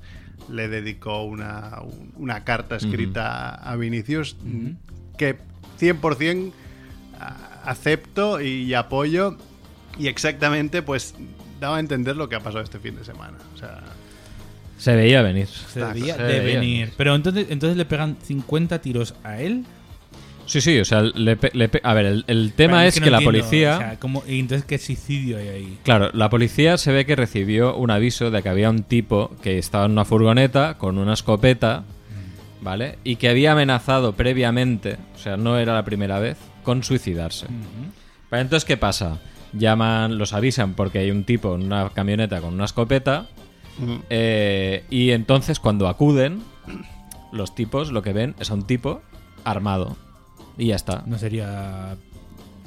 [0.50, 1.80] le dedicó una,
[2.18, 4.36] una carta escrita a Vinicius
[5.18, 5.38] que
[5.80, 6.52] 100%
[7.20, 9.38] a- acepto y apoyo
[9.98, 11.16] y exactamente pues
[11.60, 13.38] daba a entender lo que ha pasado este fin de semana.
[13.54, 13.82] O sea,
[14.78, 15.48] Se veía venir.
[15.48, 16.94] se Se de veía venir.
[16.98, 19.64] Pero entonces, entonces le pegan 50 tiros a él.
[20.48, 23.00] Sí, sí, o sea, le pe- le pe- a ver, el, el tema es que,
[23.00, 23.76] no la entiendo, policía...
[23.76, 25.80] o sea, ¿cómo- y entonces, ¿qué suicidio hay ahí?
[25.84, 29.58] Claro, la policía se ve que recibió un aviso de que había un tipo que
[29.58, 31.84] estaba en una furgoneta con una escopeta,
[32.62, 33.00] ¿vale?
[33.04, 37.48] Y que había amenazado previamente, o sea, no era la primera vez, con suicidarse.
[38.30, 39.18] Vale, entonces, ¿qué pasa?
[39.58, 43.28] Llaman, los avisan porque hay un tipo en una camioneta con una escopeta.
[44.10, 46.42] eh, y entonces, cuando acuden,
[47.32, 49.02] los tipos lo que ven es a un tipo
[49.44, 49.96] armado.
[50.58, 51.04] Y ya está.
[51.06, 51.96] No sería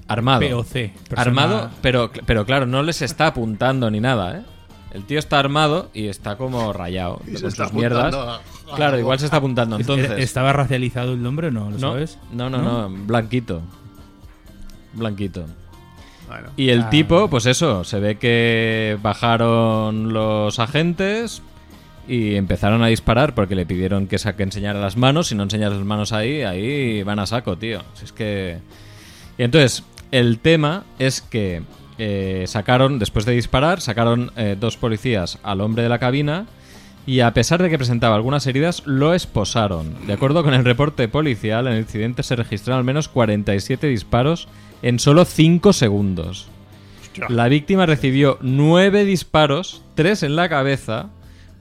[0.07, 0.41] Armado.
[0.49, 0.73] POC.
[1.09, 4.43] persona- Armado, pero, pero claro, no les está apuntando ni nada, ¿eh?
[4.93, 8.15] El tío está armado y está como rayado y con se está sus mierdas.
[8.15, 8.37] apuntando a-
[8.73, 9.01] a Claro, algo.
[9.01, 9.77] igual se está apuntando.
[9.77, 11.65] ¿Es- Entonces, ¿Estaba racializado el nombre o no?
[11.71, 12.19] ¿Lo no, sabes?
[12.33, 13.61] no, no, no, blanquito.
[14.95, 15.45] Blanquito.
[16.29, 16.91] Bueno, Y el Ah.
[16.91, 21.43] tipo, pues eso, se ve que bajaron los agentes
[22.07, 25.29] y empezaron a disparar porque le pidieron que, que enseñara las manos.
[25.29, 27.83] Si no enseñas las manos ahí, ahí van a saco, tío.
[27.95, 28.59] Si es que...
[29.37, 31.63] Y entonces, el tema es que
[31.99, 36.47] eh, sacaron, después de disparar, sacaron eh, dos policías al hombre de la cabina
[37.09, 39.95] y a pesar de que presentaba algunas heridas, lo esposaron.
[40.07, 44.47] De acuerdo con el reporte policial, en el incidente se registraron al menos 47 disparos
[44.83, 46.49] en solo 5 segundos.
[47.29, 51.09] La víctima recibió 9 disparos, 3 en la cabeza,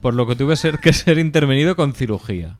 [0.02, 2.56] por lo que tuvo ser- que ser intervenido con cirugía.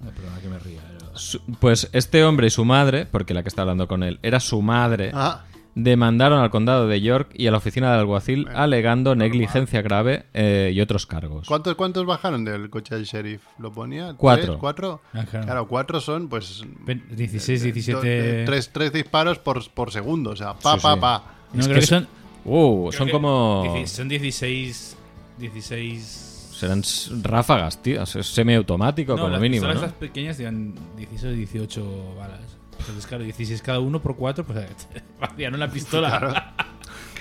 [1.60, 4.62] Pues este hombre y su madre, porque la que está hablando con él era su
[4.62, 5.42] madre, Ah,
[5.82, 10.72] demandaron al condado de York y a la oficina del alguacil alegando negligencia grave eh,
[10.74, 11.46] y otros cargos.
[11.46, 13.42] ¿cuántos, ¿Cuántos bajaron del coche del sheriff?
[13.58, 14.14] ¿Lo ponía?
[14.16, 14.44] Cuatro.
[14.46, 14.56] ¿Tres?
[14.58, 15.00] ¿Cuatro?
[15.14, 15.44] Ah, claro.
[15.46, 16.62] Claro, cuatro son pues...
[16.84, 18.06] Ven- 16, do- 17.
[18.08, 21.00] de- tres, tres disparos por, por segundo, o sea, pa, Sí, pa, sí.
[21.00, 21.24] pa.
[21.52, 22.18] No, Es creo que que son- son.
[22.44, 23.84] Uh, creo son que como...
[23.86, 24.96] Son 16.
[25.38, 26.54] 16.
[26.58, 26.82] serán
[27.22, 28.02] ráfagas, tío.
[28.02, 29.72] Es semiautomático, No, como las mínimo, ¿no?
[29.74, 32.40] estas pequeñas llevan 16 o 18 balas.
[32.88, 34.66] Entonces, claro, 16 cada uno por 4, pues
[35.20, 36.54] vaciaron la pistola.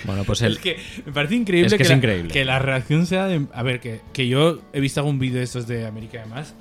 [0.04, 2.32] Bueno, pues el, Es que me parece increíble, Es que es la, increíble.
[2.32, 3.48] que la reacción sea de...
[3.52, 6.54] A ver, que, que yo he visto algún vídeo de estos de América además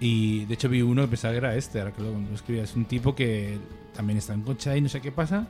[0.00, 2.64] y de hecho vi uno que pensaba que era este, ahora que lo, lo escribía.
[2.64, 3.58] Es un tipo que
[3.94, 5.46] también está en coche y no sé qué pasa.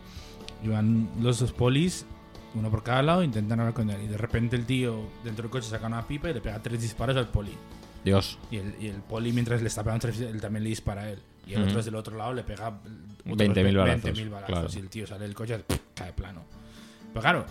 [0.62, 2.04] Y van los dos polis,
[2.54, 4.02] uno por cada lado, intentan hablar con él.
[4.04, 6.82] Y de repente el tío dentro del coche saca una pipa y le pega tres
[6.82, 7.52] disparos al poli.
[8.04, 8.38] Dios.
[8.50, 11.10] Y el, y el poli, mientras le está pegando tres, él también le dispara a
[11.10, 11.22] él.
[11.50, 11.68] Y el Ujú.
[11.68, 12.84] otro desde el otro lado le pega otros
[13.24, 14.46] 20.000 balazos, 20.000 balazos.
[14.54, 14.68] claro.
[14.72, 15.60] Y el tío sale del coche
[15.94, 16.44] cae plano.
[17.12, 17.46] Pero claro,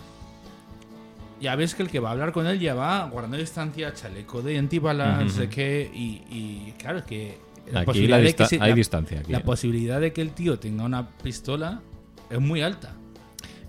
[1.40, 4.42] ya ves que el que va a hablar con él ya va guardando distancia, chaleco
[4.42, 5.90] de antibalas, no sé qué.
[5.94, 7.38] Y, y claro, es que.
[7.74, 9.20] Aquí la que dista- se- hay la- distancia.
[9.20, 9.32] Aquí.
[9.32, 11.80] La posibilidad de que el tío tenga una pistola
[12.28, 12.94] es muy alta.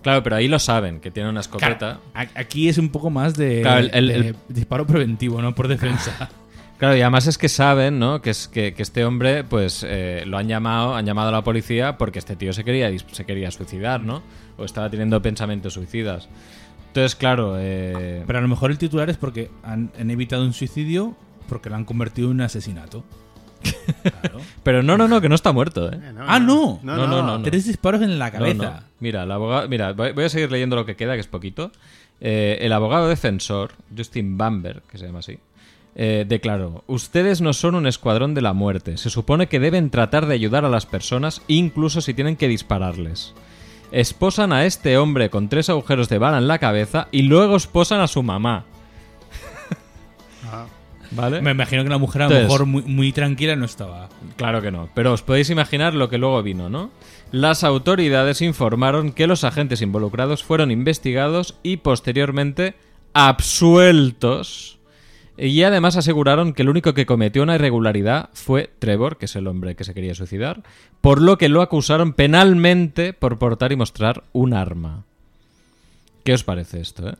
[0.02, 2.00] Claro, pero ahí lo saben, que tiene una escopeta.
[2.14, 5.68] aquí es un poco más de, Claro, el- el- de el- disparo preventivo, no por
[5.68, 6.28] defensa.
[6.82, 8.20] Claro, y además es que saben, ¿no?
[8.22, 11.44] Que es que, que este hombre, pues, eh, lo han llamado, han llamado a la
[11.44, 14.20] policía porque este tío se quería, se quería suicidar, ¿no?
[14.56, 16.28] O estaba teniendo pensamientos suicidas.
[16.88, 20.54] Entonces, claro, eh, Pero a lo mejor el titular es porque han, han evitado un
[20.54, 21.14] suicidio
[21.48, 23.04] porque lo han convertido en un asesinato.
[24.02, 24.40] Claro.
[24.64, 26.00] pero no, no, no, que no está muerto, ¿eh?
[26.02, 26.80] Eh, Ah, no.
[26.82, 27.42] No, No, no, no, no.
[27.44, 28.80] Tres disparos en la cabeza.
[28.80, 28.86] no.
[28.98, 31.70] Mira, el abogado, mira, voy voy a seguir leyendo lo que queda, que es poquito.
[32.20, 35.38] Eh, el abogado defensor, Justin Bamberg, que se llama así,
[35.94, 38.96] eh, declaró: Ustedes no son un escuadrón de la muerte.
[38.96, 43.34] Se supone que deben tratar de ayudar a las personas, incluso si tienen que dispararles.
[43.90, 48.00] Esposan a este hombre con tres agujeros de bala en la cabeza y luego esposan
[48.00, 48.64] a su mamá.
[50.44, 50.66] Ah,
[51.12, 51.40] ¿Vale?
[51.40, 54.08] Me imagino que la mujer a lo mejor muy, muy tranquila no estaba.
[54.36, 56.90] Claro que no, pero os podéis imaginar lo que luego vino, ¿no?
[57.30, 62.74] Las autoridades informaron que los agentes involucrados fueron investigados y posteriormente
[63.14, 64.78] absueltos.
[65.38, 69.46] Y además aseguraron que el único que cometió una irregularidad fue Trevor, que es el
[69.46, 70.62] hombre que se quería suicidar,
[71.00, 75.04] por lo que lo acusaron penalmente por portar y mostrar un arma.
[76.24, 77.14] ¿Qué os parece esto, eh?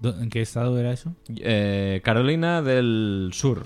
[0.00, 1.14] ¿Dó- ¿En qué estado era eso?
[1.36, 3.62] Eh, Carolina del Sur.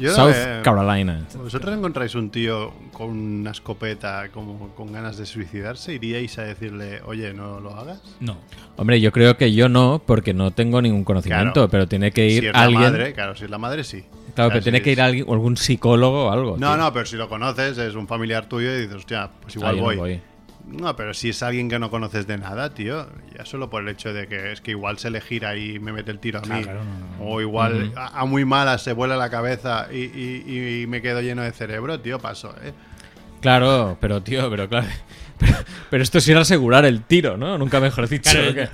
[0.00, 1.26] Yo, South eh, Carolina.
[1.36, 5.94] ¿Vosotros encontráis un tío con una escopeta como con ganas de suicidarse?
[5.94, 8.00] ¿Iríais a decirle, oye, no lo hagas?
[8.20, 8.38] No.
[8.76, 11.68] Hombre, yo creo que yo no, porque no tengo ningún conocimiento, Claro.
[11.70, 12.82] pero tiene que ir si es alguien.
[12.82, 14.00] la madre, claro, si es la madre, sí.
[14.00, 16.56] Claro, Claro, pero tiene que ir alguien, algún psicólogo o algo.
[16.56, 16.76] No, tío.
[16.76, 19.74] no, pero si lo conoces, es un familiar tuyo y dices, hostia, pues igual Ah,
[19.74, 20.20] yo no voy.
[20.66, 23.88] No, pero si es alguien que no conoces de nada, tío, ya solo por el
[23.88, 26.42] hecho de que es que igual se le gira y me mete el tiro a
[26.42, 26.62] mí.
[26.62, 27.24] Claro, no, no.
[27.30, 31.20] O igual a, a muy malas se vuela la cabeza y, y- y me quedo
[31.20, 32.72] lleno de cerebro, tío, paso, ¿eh?
[33.40, 34.86] Claro, pero tío, pero claro.
[35.40, 35.56] Pero,
[35.88, 37.56] pero esto es ir a asegurar el tiro, ¿no?
[37.56, 38.30] Nunca mejor dicho.
[38.30, 38.68] Claro, que-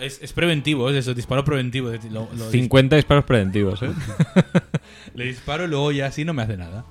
[0.00, 1.90] es, es- es preventivo, es eso, disparo preventivo.
[1.90, 3.90] lo- lo dis- 50 disparos preventivos, ¿eh?
[5.14, 6.86] le disparo y luego ya así no me hace nada.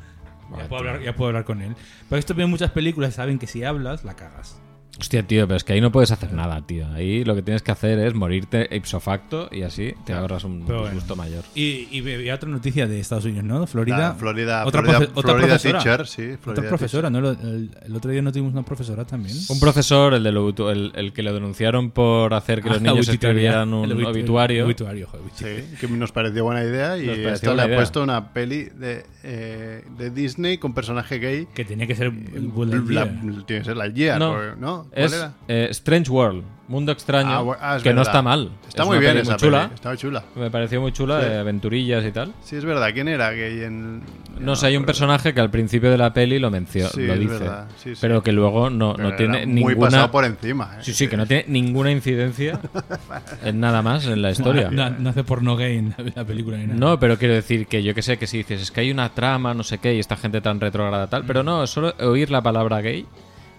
[0.51, 1.75] Ya puedo, hablar, ya puedo hablar con él.
[2.09, 4.61] Pero esto ven muchas películas, saben que si hablas, la cagas.
[4.99, 6.87] Hostia, tío, pero es que ahí no puedes hacer nada, tío.
[6.93, 10.65] Ahí lo que tienes que hacer es morirte ipso facto y así te ahorras un
[10.65, 10.95] Pero bueno.
[10.95, 11.43] gusto mayor.
[11.53, 13.67] Y, y otra noticia de Estados Unidos, ¿no?
[13.67, 13.97] Florida.
[13.97, 15.79] La Florida, otra Florida, profe- otra Florida profesora.
[15.83, 16.21] teacher, sí.
[16.31, 17.29] Otra Florida profesora, ¿no?
[17.29, 19.35] El, el otro día no tuvimos una profesora también.
[19.49, 22.81] Un profesor, el, de lo- el, el que lo denunciaron por hacer que los Ah,
[22.81, 24.59] niños escribieran un obituario.
[24.59, 25.25] el obituario, joder.
[25.35, 29.83] Sí, que nos pareció buena idea y esto le ha puesto una peli de, eh,
[29.97, 31.47] de Disney con personaje gay.
[31.53, 34.91] Que tenía que ser La- tiene que ser la Lightyear, No, porque- ¿no?
[34.91, 35.33] ¿Cuál es era?
[35.47, 38.49] eh, Strange World, Mundo Extraño, Ah, ah, es que no está mal.
[38.67, 39.61] Está Es muy bien esa muy chula.
[39.63, 40.23] peli, Está muy chula.
[40.35, 41.29] Me pareció muy chula, Sí.
[41.29, 42.33] de aventurillas y tal.
[42.43, 42.89] Sí, es verdad.
[42.93, 44.01] ¿Quién era gay en...?
[44.39, 47.13] No sé, hay un personaje que al principio de la peli lo menciona, Sí, lo
[47.13, 47.99] es dice, verdad, sí, sí.
[48.01, 49.87] pero que luego no, no tiene muy ninguna...
[49.87, 50.71] pasado por encima.
[50.75, 50.79] ¿eh?
[50.81, 52.59] Sí, sí, que no tiene ninguna incidencia
[53.43, 54.69] en nada más en la historia.
[54.71, 56.79] No, no hace porno gay en la- la película ni nada.
[56.79, 59.09] No, pero quiero decir que yo que sé que si dices es que hay una
[59.09, 62.29] trama, no sé qué, y esta gente tan retrógrada tal, pero no, es solo oír
[62.31, 63.05] la palabra gay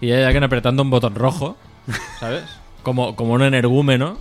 [0.01, 1.57] y hay alguien apretando un botón rojo,
[2.21, 2.45] ¿sabes?
[2.83, 4.19] Como, como un energúmeno.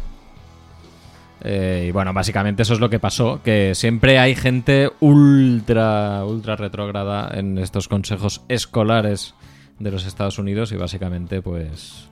[1.42, 6.56] Eh, y bueno, básicamente eso es lo que pasó, que siempre hay gente ultra, ultra
[6.56, 9.36] retrógrada en estos consejos escolares
[9.78, 12.10] de los Estados Unidos y básicamente pues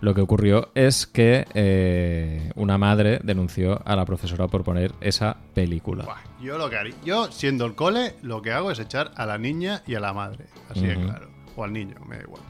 [0.00, 5.36] lo que ocurrió es que eh, una madre denunció a la profesora por poner esa
[5.54, 6.04] película.
[6.04, 9.26] Buah, yo lo que haría, yo siendo el cole, lo que hago es echar a
[9.26, 11.06] la niña y a la madre, así de Ujú.
[11.06, 12.42] claro, o al niño, me da igual.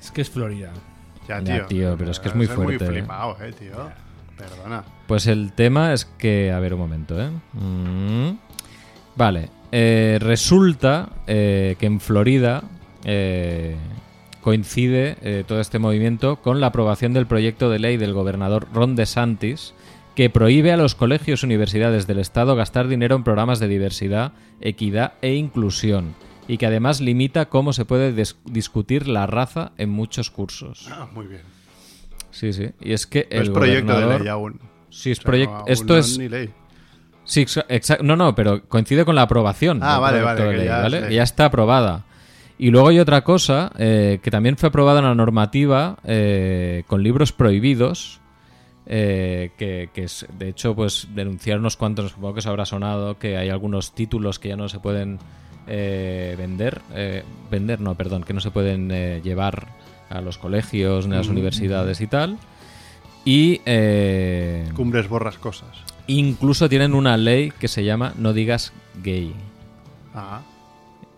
[0.00, 0.70] Es que es Florida.
[1.28, 1.66] ya, Ya, tío.
[1.66, 2.78] tío, pero es que es muy fuerte, muy eh.
[3.00, 3.90] flipado, eh, tío.
[4.36, 4.84] Perdona.
[5.06, 7.30] Pues el tema es que, a ver un momento, ¿eh?
[7.52, 8.36] Mm.
[9.16, 12.62] Vale, eh, resulta eh, que en Florida
[13.04, 13.76] eh,
[14.40, 18.96] coincide eh, todo este movimiento con la aprobación del proyecto de ley del gobernador Ron
[18.96, 19.72] DeSantis
[20.16, 24.32] que prohíbe a los colegios y universidades del Estado gastar dinero en programas de diversidad,
[24.60, 26.14] equidad e inclusión,
[26.48, 30.88] y que además limita cómo se puede dis- discutir la raza en muchos cursos.
[30.90, 31.42] Ah, muy bien.
[32.30, 32.70] Sí, sí.
[32.80, 34.60] Y es que No el es proyecto de ley aún.
[34.90, 35.58] Sí, es O sea, proyecto.
[35.58, 36.18] no, Esto no es.
[36.18, 36.50] ni ley.
[37.24, 39.80] Sí, exa- exa- no, no, pero coincide con la aprobación.
[39.82, 42.04] Ah, vale, vale, de que ley, ya ya está aprobada.
[42.58, 47.02] Y luego hay otra cosa eh, que también fue aprobada en la normativa eh, con
[47.02, 48.20] libros prohibidos.
[48.86, 53.18] eh, que, que es, de hecho, pues denunciar unos cuantos, supongo que os habrá sonado,
[53.18, 55.18] que hay algunos títulos que ya no se pueden
[55.66, 56.80] eh, vender.
[56.94, 59.68] eh, vender, no, perdón, que no se pueden eh, llevar
[60.10, 62.38] a los colegios ni a las universidades y tal.
[63.24, 65.70] Y eh, Cumbres borras cosas.
[66.06, 68.72] Incluso tienen una ley que se llama No digas
[69.02, 69.32] gay.
[70.14, 70.42] Ah,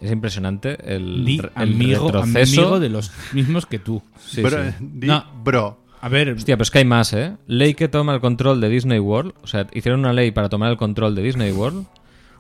[0.01, 2.61] Es impresionante el, Di el amigo, retroceso.
[2.63, 4.03] amigo de los mismos que tú.
[4.25, 4.71] Sí, bro, sí.
[4.81, 5.25] di No.
[5.43, 5.79] bro.
[6.01, 7.33] A ver, Hostia, pero es que hay más, ¿eh?
[7.49, 9.33] Ley que toma el control de Disney World.
[9.43, 11.87] O sea, hicieron una ley para tomar el control de Disney World.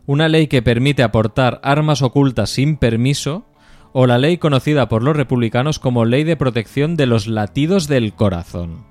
[0.06, 3.44] Una ley que permite aportar armas ocultas sin permiso.
[3.98, 8.12] O la ley conocida por los republicanos como Ley de Protección de los Latidos del
[8.12, 8.84] Corazón.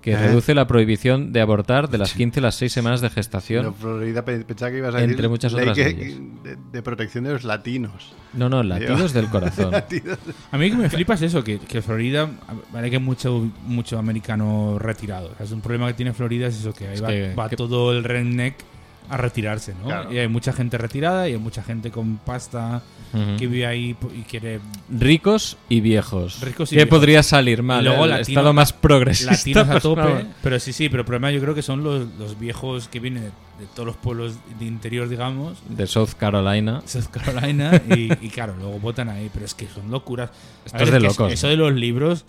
[0.00, 0.16] Que ¿Eh?
[0.16, 3.74] reduce la prohibición de abortar de las 15 a las 6 semanas de Pero gestación.
[3.74, 6.18] Florida pe- pensaba que ibas a Entre decir muchas ley otras que- leyes.
[6.44, 8.14] de, de protección de los latinos.
[8.32, 9.74] No, no, latidos del corazón.
[10.52, 12.30] A mí que me flipa es eso, que, que Florida,
[12.72, 15.30] vale que hay mucho, mucho americano retirado.
[15.32, 17.34] O sea, es un problema que tiene Florida es eso, que ahí Es va, que-
[17.34, 18.54] va que- todo el redneck
[19.10, 19.86] a retirarse, ¿no?
[19.86, 20.12] Claro.
[20.12, 22.82] Y hay mucha gente retirada y hay mucha gente con pasta
[23.38, 26.40] que vive ahí y quiere Ricos y viejos.
[26.42, 26.90] Ricos y ¿Qué viejos.
[26.98, 27.80] podría salir mal?
[27.82, 29.32] Y luego el latino- estado más progresista.
[29.32, 30.26] latinos a tope.
[30.42, 33.22] Pero sí, sí, pero el problema yo creo que son los, los viejos que vienen
[33.24, 36.82] de, de todos los pueblos de interior, digamos, De South Carolina.
[36.84, 40.30] South Carolina, y, y claro, luego votan ahí, pero es que son locuras.
[40.66, 41.32] Esto es de locos.
[41.32, 42.24] Eso de los libros.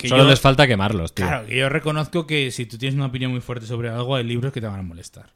[0.00, 1.26] Que Solo yo- les falta quemarlos, tío.
[1.26, 4.24] Claro, que yo reconozco que si tú tienes una opinión muy fuerte sobre algo, hay
[4.24, 5.26] libros que te van a molestar.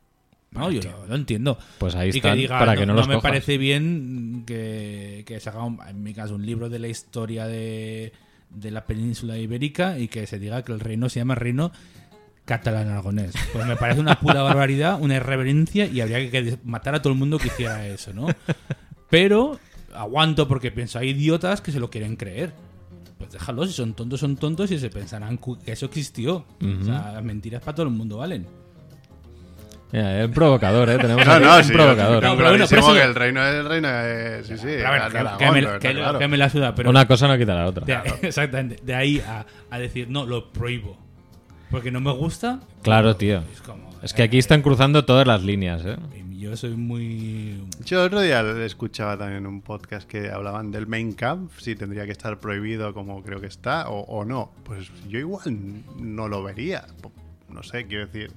[0.53, 1.59] No, yo lo, lo entiendo.
[1.79, 3.31] Pues ahí diga, para que no, los me cojas.
[3.31, 7.46] parece bien que, que se haga, un- en mi caso, un libro de la historia
[7.46, 8.12] de,
[8.50, 11.72] de la península ibérica y que se diga que el reino se llama reino
[12.44, 13.35] catalán-aragonés.
[13.53, 17.18] Pues me parece una puta barbaridad, una irreverencia y habría que matar a todo el
[17.18, 18.27] mundo que hiciera eso, ¿no?
[19.11, 19.59] Pero
[19.94, 22.53] aguanto porque pienso, hay idiotas que se lo quieren creer.
[23.18, 26.44] Pues déjalos, si son tontos, son tontos y se pensarán que eso existió.
[26.81, 28.46] O sea, las mentiras para todo el mundo valen.
[29.92, 30.98] Mira, es un provocador, ¿eh?
[30.98, 32.22] Tenemos No, no, un sí, provocador.
[32.22, 34.42] No, pero bueno, pero eso- que el reino es el reino de...
[34.44, 36.18] Sí, sí, Pero a ver, que, Aragón, que me, pero que- está claro.
[36.18, 37.85] que me la suda, pero Una cosa no quita la otra.
[37.87, 40.98] de- exactamente, de ahí a, a decir, no, lo prohíbo.
[41.70, 42.61] Porque no me gusta.
[42.83, 43.42] Claro, tío.
[43.53, 43.90] Es como.
[44.03, 45.96] Es que aquí están cruzando todas las líneas, ¿eh?
[46.44, 47.62] Eh, Yo soy muy.
[47.85, 52.04] Yo el otro día escuchaba también un podcast que hablaban del main camp, si tendría
[52.07, 54.52] que estar prohibido como creo que está o, o no.
[54.64, 55.42] Pues yo igual
[55.98, 56.87] no lo vería.
[57.48, 58.30] No sé, quiero decir.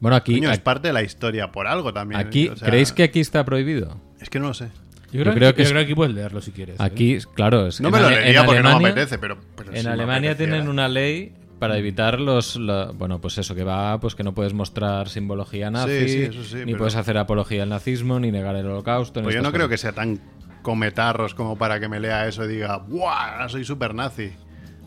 [0.00, 2.20] Bueno, aquí, Coño, es aquí, parte de la historia por algo también.
[2.20, 3.96] aquí- o sea, ¿creéis que aquí está prohibido?
[4.20, 4.68] Es que no lo sé.
[5.10, 6.74] Yo Yo creo, que, que yo es- creo que aquí puedes leerlo si quieres.
[6.78, 6.82] ¿eh?
[6.82, 9.72] Aquí, claro, es No en me lo leería porque no me Alemania- apetece, pero, pero
[9.74, 14.14] En Alemania tienen una ley para evitar los la- bueno pues eso que va pues
[14.14, 17.68] que no puedes mostrar simbología nazi sí, eso sí, ni pero- puedes hacer apología al
[17.68, 19.80] nazismo ni negar el holocausto ni Pues yo estas no creo que cosas.
[19.80, 20.20] sea tan
[20.62, 23.48] cometarros como para que me lea eso y diga, ¡buah!
[23.48, 24.32] Soy super nazi.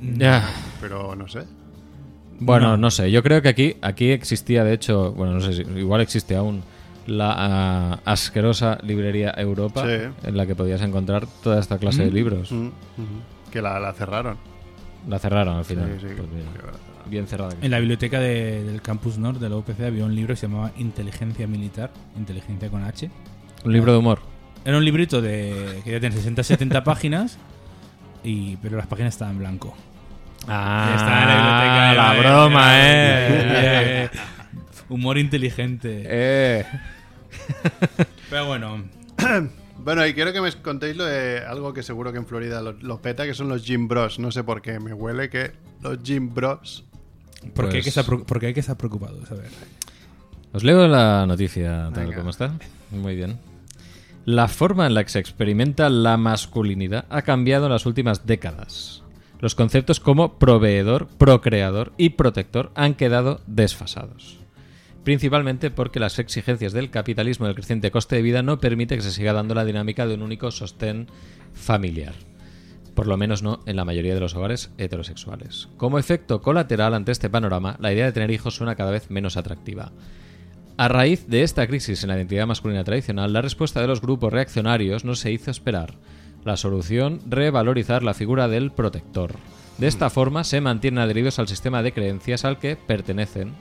[0.02, 0.48] Ya.
[0.80, 1.44] Pero no sé.
[2.40, 2.92] Bueno, no.
[2.92, 3.10] sé.
[3.12, 6.64] Yo creo que aquí, aquí existía, de hecho, bueno, no sé si igual existe aún
[7.08, 10.28] la ah, asquerosa librería Europa, Sí.
[10.28, 12.52] en la que podías encontrar toda esta clase de libros.
[12.52, 12.72] Mm, ujú.
[13.52, 14.38] Que la, la cerraron.
[15.08, 15.98] La cerraron al final.
[16.00, 16.28] Sí, sí, Pues
[17.10, 17.54] bien cerrada.
[17.62, 20.48] En la biblioteca de- del Campus North de la UPC había un libro que se
[20.48, 23.10] llamaba Inteligencia Militar, Inteligencia con H.
[23.66, 24.20] Un libro de humor.
[24.64, 27.38] Era un librito de que ya tiene 60-70 páginas,
[28.24, 29.76] y, pero las páginas estaban en blanco.
[30.48, 31.94] Ah, Está en la biblioteca.
[31.94, 34.10] la eh, broma, eh, eh.
[34.90, 36.04] Humor inteligente.
[36.06, 36.66] eh.
[38.30, 38.84] Pero bueno,
[39.84, 42.74] Bueno, y quiero que me contéis lo de algo que seguro que en Florida lo,
[42.74, 44.20] lo peta, que son los Gym Bros.
[44.20, 46.86] No sé por qué, me huele que los Gym Bros.
[47.56, 49.32] ¿por, qué hay que Pues- estar, por qué hay que estar preocupados?
[49.32, 49.50] A ver.
[50.54, 52.18] Os leo la noticia tal Venga.
[52.18, 52.54] como está.
[52.92, 53.40] Muy bien.
[54.26, 59.02] La forma en la que se experimenta la masculinidad ha cambiado en las últimas décadas.
[59.40, 64.38] Los conceptos como proveedor, procreador y protector han quedado desfasados.
[65.04, 69.02] Principalmente porque las exigencias del capitalismo y el creciente coste de vida no permite que
[69.02, 71.08] se siga dando la dinámica de un único sostén
[71.54, 72.14] familiar.
[72.94, 75.70] Por lo menos no en la mayoría de los hogares heterosexuales.
[75.78, 79.38] Como efecto colateral ante este panorama, la idea de tener hijos suena cada vez menos
[79.38, 79.92] atractiva.
[80.78, 84.34] A raíz de esta crisis en la identidad masculina tradicional, la respuesta de los grupos
[84.34, 85.96] reaccionarios no se hizo esperar.
[86.44, 89.36] La solución, revalorizar la figura del protector.
[89.78, 93.54] De esta forma se mantienen adheridos al sistema de creencias al que pertenecen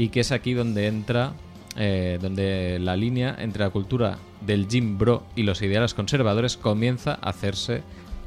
[0.00, 1.34] y que es aquí donde entra,
[1.76, 7.18] eh, donde la línea entre la cultura del Jim Bro y los ideales conservadores comienza
[7.20, 7.82] a hacerse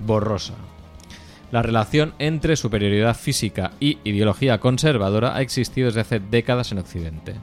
[0.06, 0.54] borrosa.
[1.52, 7.34] La relación entre superioridad física y ideología conservadora ha existido desde hace décadas en Occidente.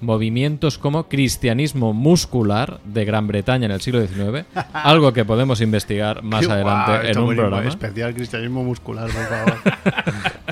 [0.00, 6.22] Movimientos como cristianismo muscular de Gran Bretaña en el siglo XIX, algo que podemos investigar
[6.22, 7.68] más adelante guau, en un programa.
[7.68, 9.58] Especial cristianismo muscular, por favor.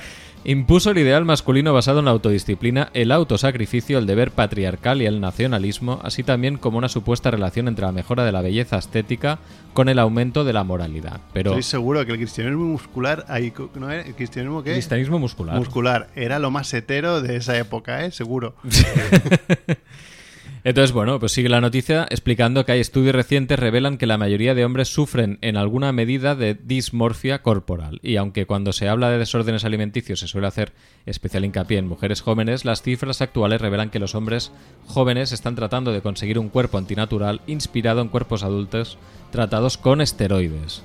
[0.49, 5.21] Impuso el ideal masculino basado en la autodisciplina, el autosacrificio, el deber patriarcal y el
[5.21, 9.41] nacionalismo, así también como una supuesta relación entre la mejora de la belleza estética
[9.75, 11.21] con el aumento de la moralidad.
[11.35, 14.01] Pero Estoy seguro que el cristianismo muscular, ahí, ¿no era?
[14.01, 14.73] ¿El cristianismo qué?
[14.73, 15.55] cristianismo muscular.
[15.55, 16.09] Muscular.
[16.17, 18.11] Era lo más hetero de esa época, ¿eh?
[18.11, 18.55] Seguro.
[20.69, 24.55] Entonces, bueno, pues sigue la noticia explicando que hay estudios recientes revelan que la mayoría
[24.55, 28.01] de hombres sufren en alguna medida de dismorfia corporal.
[28.03, 30.75] Y aunque cuando se habla de desórdenes alimenticios se suele hacer
[31.07, 34.53] especial hincapié en mujeres jóvenes, las cifras actuales revelan que los hombres
[34.85, 38.99] jóvenes están tratando de conseguir un cuerpo antinatural inspirado en cuerpos adultos
[39.31, 40.83] tratados con esteroides.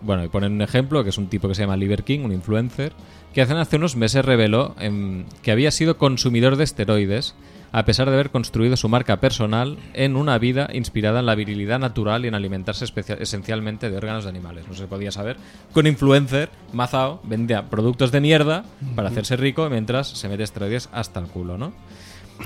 [0.00, 2.32] Bueno, y ponen un ejemplo, que es un tipo que se llama Liver King, un
[2.32, 2.94] influencer,
[3.32, 7.36] que hace, hace unos meses reveló em, que había sido consumidor de esteroides
[7.72, 11.78] a pesar de haber construido su marca personal en una vida inspirada en la virilidad
[11.78, 12.84] natural y en alimentarse
[13.20, 14.66] esencialmente de órganos de animales.
[14.68, 15.36] No se podía saber
[15.74, 18.64] un influencer, Mazao, vendía productos de mierda
[18.94, 21.72] para hacerse rico mientras se mete esteroides hasta el culo, ¿no?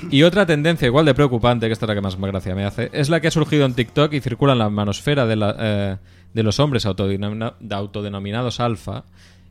[0.09, 2.89] Y otra tendencia igual de preocupante, que esta es la que más gracia me hace,
[2.93, 5.97] es la que ha surgido en TikTok y circula en la manosfera de, la, eh,
[6.33, 9.03] de los hombres autodenomina- de autodenominados alfa.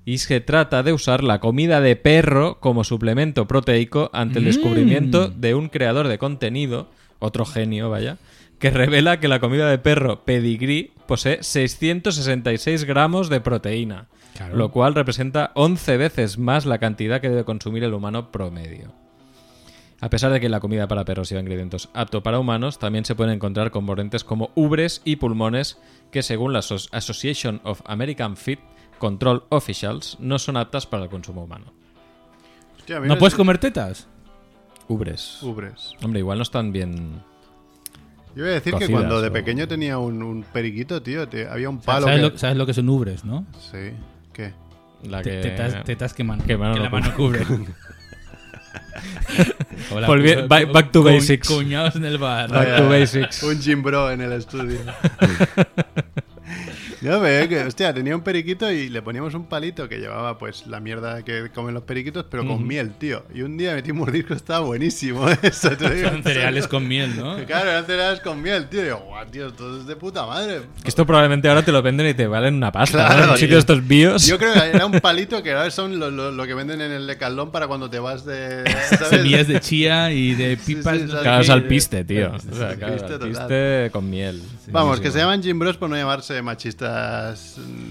[0.05, 5.29] Y se trata de usar la comida de perro como suplemento proteico ante el descubrimiento
[5.29, 6.91] de un creador de contenido,
[7.21, 8.19] otro genio, vaya,
[8.59, 14.57] que revela que la comida de perro pedigree posee 666 gramos de proteína, Claro.
[14.57, 18.93] lo cual representa 11 veces más la cantidad que debe consumir el humano promedio.
[20.01, 23.15] A pesar de que la comida para perros lleva ingredientes apto para humanos, también se
[23.15, 25.79] pueden encontrar componentes como ubres y pulmones
[26.11, 28.59] que, según la Asso- Association of American Feed
[29.03, 31.65] Control Officials, no son aptas para el consumo humano.
[32.79, 34.07] Hostia, ¿No puedes comer tetas?
[34.87, 35.43] Ubres.
[35.43, 35.91] Ubres.
[36.05, 37.21] Hombre, igual no están bien.
[38.37, 41.29] Yo voy a decir que Cocidas, cuando de o- pequeño tenía un, un periquito, tío,
[41.29, 42.31] te- había un palo ¿Sabes, que...
[42.31, 43.45] lo, sabes lo que son ubres, no?
[43.73, 43.91] Sí.
[44.33, 44.53] ¿Qué?
[45.03, 45.39] La Te- que...
[45.49, 47.45] Tetas, tetas que, mano, que mano la no mano cubre.
[49.93, 51.49] Hola, Volvi- cu- back- back to cu- basics.
[51.49, 52.49] Cuñados en el bar.
[52.53, 53.43] Back to basics.
[53.43, 54.79] Un Jim Bro en el estudio.
[57.03, 60.67] Yo veo que, hostia, tenía un periquito y le poníamos un palito que llevaba pues
[60.67, 63.25] la mierda que comen los periquitos, pero con miel, tío.
[63.35, 65.71] Y un día metí un mordisco, estaba buenísimo eso.
[65.77, 67.37] te digo Son cereales con miel, ¿no?
[67.47, 68.83] Claro, eran cereales con miel, tío.
[68.85, 70.61] Y yo, guau, tío, esto es de puta madre.
[70.83, 73.07] Que esto probablemente ahora te lo venden y te valen una pasta.
[73.07, 73.37] Claro, ¿no?
[73.37, 74.27] En estos bios.
[74.27, 76.93] Yo creo que era un palito que ahora son lo, lo- lo que venden en
[76.93, 78.63] el decalón para cuando te vas de.
[78.91, 79.09] ¿sabes?
[79.09, 80.97] Semillas de chía y de Sí, pipas.
[80.99, 82.39] sí, no sal- Claro, qué, es de- alpiste, tío.
[82.39, 83.29] Sí, O sea, sí, claro, alpiste total.
[83.37, 84.41] alpiste con miel.
[84.69, 86.92] Vamos, que se llaman Jim Bros por no llamarse machistas.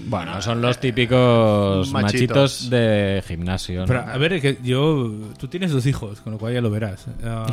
[0.06, 2.32] Bueno, son los típicos Machitos.
[2.62, 3.80] machitos de gimnasio.
[3.80, 3.86] ¿no?
[3.86, 5.10] Pero, a ver, que yo.
[5.38, 7.06] Tú tienes dos hijos, con lo cual ya lo verás.
[7.24, 7.46] Ah,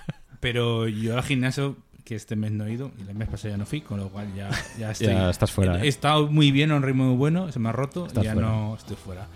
[0.40, 3.56] pero yo al gimnasio, que este mes no he ido, y el mes pasado ya
[3.58, 5.08] no fui, con lo cual ya, ya estoy.
[5.08, 5.88] Ya estás fuera, He ¿eh?
[5.88, 8.32] estado muy bien, a un ritmo muy bueno, se me ha roto, Estás y ya
[8.34, 8.48] fuera.
[8.48, 9.26] no estoy fuera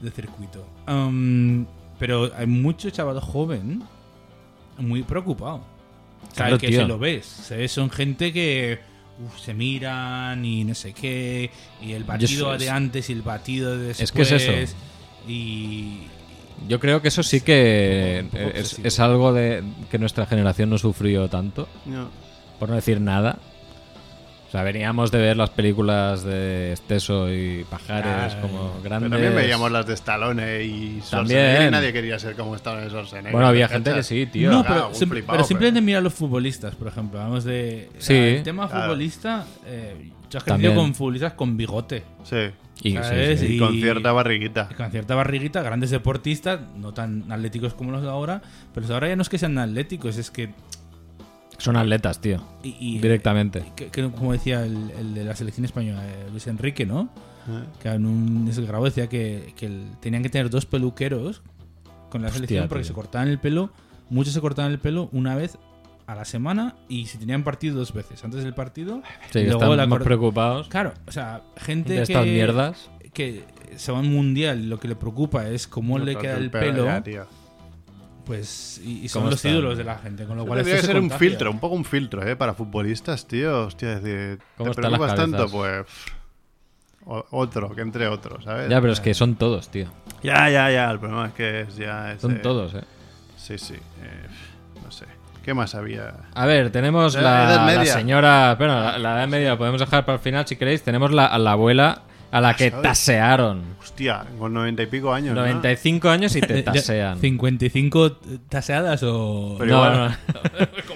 [0.00, 0.66] del circuito.
[0.88, 1.66] Um,
[1.98, 3.82] pero hay mucho chaval joven
[4.78, 5.56] muy preocupado.
[5.56, 6.80] O sea, Claro, que tío.
[6.80, 7.24] se lo ves.
[7.26, 8.80] Se ve, son gente que
[9.24, 11.50] uf, se miran y no sé qué.
[11.82, 14.02] Y el batido de antes y el batido de después.
[14.02, 14.76] Es que es eso.
[15.28, 16.02] Y.
[16.68, 21.28] Yo creo que eso sí que es, es algo de que nuestra generación no sufrió
[21.28, 22.08] tanto, No.
[22.60, 23.38] por no decir nada.
[24.54, 29.10] O sea, veníamos de ver las películas de Esteso y Pajares Ah, como Pero grandes.
[29.10, 31.68] también veíamos las de Stallone y Schwarzenegger También.
[31.68, 33.32] y nadie quería ser como Stallone y Schwarzenegger.
[33.32, 33.74] Bueno, había ¿cachas?
[33.84, 34.52] gente que sí, tío.
[34.52, 37.18] no, pero, un sim- flipado, pero simplemente pero- mira a los futbolistas, por ejemplo.
[37.18, 37.88] Vamos de.
[37.98, 38.14] Sí.
[38.14, 38.84] El tema Claro.
[38.84, 39.44] futbolista.
[39.66, 42.04] Eh, yo he crecido con futbolistas con bigote.
[42.22, 42.36] Sí.
[42.84, 43.40] Y, sí, ¿sabes?
[43.40, 43.56] sí.
[43.56, 44.68] Y con cierta barriguita.
[44.76, 48.40] Con cierta barriguita, grandes deportistas, no tan atléticos como los de ahora.
[48.72, 50.50] Pero los de ahora ya no es que sean atléticos, es que.
[51.64, 52.42] Son atletas, tío.
[52.62, 53.64] y- y- Directamente.
[53.76, 57.08] que- que como decía el, el de la selección española, eh, Luis Enrique, ¿no?
[57.48, 57.64] Eh.
[57.82, 61.42] Que en un ese grabo decía que, que el- tenían que tener dos peluqueros
[62.10, 62.88] con la Hostia, selección porque tío.
[62.88, 63.70] se cortaban el pelo,
[64.10, 65.58] muchos se cortaban el pelo una vez
[66.06, 69.00] a la semana y si tenían partido dos veces, antes del partido.
[69.32, 72.26] Sí, y que luego están la más preocupados Claro, o sea, gente de que, estas
[72.26, 72.90] mierdas.
[73.14, 73.44] que
[73.76, 76.84] se va a un mundial, lo que le preocupa es cómo le queda el pelo.
[76.84, 77.26] ya, tío.
[78.26, 79.52] Pues, y, y ¿Cómo son los están?
[79.52, 81.58] ídolos de la gente, con lo cual Tendría esto que se ser un filtro, un
[81.60, 82.36] poco un filtro, ¿eh?
[82.36, 83.66] Para futbolistas, tío.
[83.66, 85.46] Hostia, es decir, ¿Cómo ¿te preocupas tanto?
[85.50, 85.86] Pues.
[87.06, 88.70] o- otro, que entre otro, ¿sabes?
[88.70, 89.88] Ya, pero es que son todos, tío.
[90.22, 92.12] ya, ya, ya, El problema es que es ya.
[92.12, 92.84] es, Son eh, todos, eh.
[93.36, 93.74] Sí, sí.
[93.74, 94.26] eh,
[94.82, 95.04] no sé.
[95.42, 96.14] ¿Qué más había?
[96.34, 97.92] A ver, tenemos La la, Edad la Media.
[97.92, 98.54] señora.
[98.58, 100.82] Bueno, la, la edad media la podemos dejar para el final si queréis.
[100.82, 102.00] Tenemos la, a la abuela
[102.34, 102.82] a la que ¿sabes?
[102.82, 103.62] tasearon.
[103.80, 105.34] Hostia, con noventa y pico años.
[105.34, 105.42] ¿no?
[105.42, 107.20] 95 años y te tasean.
[107.20, 108.16] ¿55
[108.48, 109.56] taseadas o...?
[109.58, 110.18] Pero No, igual-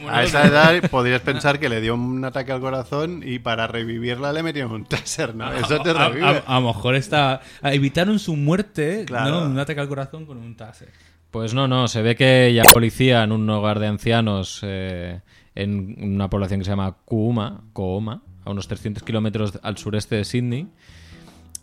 [0.02, 0.08] no.
[0.10, 4.32] A esa edad podrías pensar que le dio un ataque al corazón y para revivirla
[4.32, 5.52] le metieron un taser, ¿no?
[5.52, 6.42] Eso te a, a- revive.
[6.46, 7.40] a lo mejor está...
[7.62, 9.30] Evitaron su muerte, Claro.
[9.42, 9.46] ¿no?
[9.46, 10.88] Un ataque al corazón con un taser.
[11.30, 11.88] Pues no, no.
[11.88, 15.20] Se ve que ya policía en un hogar de ancianos eh,
[15.54, 20.24] en una población que se llama Kuuma, Kooma, a unos 300 kilómetros al sureste de
[20.24, 20.68] Sydney.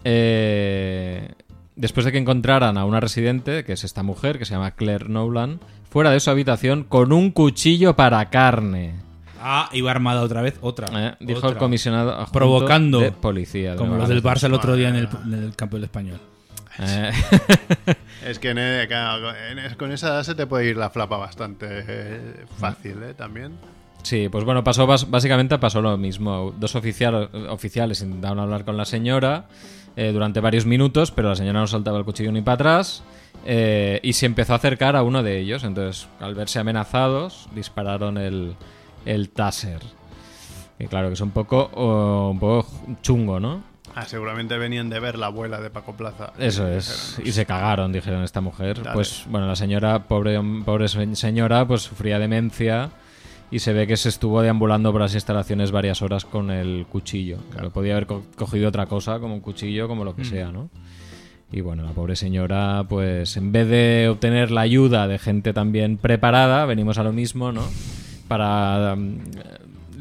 [0.05, 1.29] Eh,
[1.75, 5.09] después de que encontraran a una residente, que es esta mujer, que se llama Claire
[5.09, 8.93] Nolan, fuera de su habitación con un cuchillo para carne.
[9.41, 10.87] Ah, iba armada otra vez, otra.
[10.93, 11.49] Eh, dijo otra.
[11.51, 12.99] el comisionado Provocando.
[12.99, 13.71] de policía.
[13.71, 14.23] de Como los del.
[14.23, 16.19] Barça el otro día en el, en el campo del español.
[16.79, 17.11] Eh,
[18.25, 22.45] Es que en, en con esa edad se te puede ir la flapa bastante eh,
[22.57, 23.13] fácil, ¿eh?
[23.13, 23.53] También.
[24.01, 26.53] Sí, pues bueno, pasó básicamente pasó lo mismo.
[26.59, 29.45] Dos oficial- oficiales intentaron hablar con la señora
[29.95, 33.03] eh, durante varios minutos, pero la señora no soltaba el cuchillo ni para atrás
[33.45, 35.63] eh, y se empezó a acercar a uno de ellos.
[35.63, 38.55] Entonces, al verse amenazados, dispararon el,
[39.05, 39.79] el taser.
[40.77, 42.67] Que claro, que es un poco, oh, un poco
[43.01, 43.63] chungo, ¿no?
[43.97, 46.33] Ah, seguramente venían de ver la abuela de Paco Plaza.
[46.37, 47.21] Eso Y es.
[47.23, 48.83] Y se cagaron, dijeron esta mujer.
[48.83, 48.93] Dale.
[48.93, 52.89] Pues bueno, la señora, pobre, pobre se- señora, pues sufría demencia
[53.55, 57.37] y se ve que se estuvo deambulando por las instalaciones varias horas con el cuchillo.
[57.51, 60.69] Claro, podía haber co- cogido otra cosa, como un cuchillo, como lo que sea, ¿no?
[61.53, 65.95] Y bueno, la pobre señora, pues en vez de obtener la ayuda de gente también
[65.97, 67.63] preparada, venimos a lo mismo, ¿no?
[68.27, 69.19] Para mm,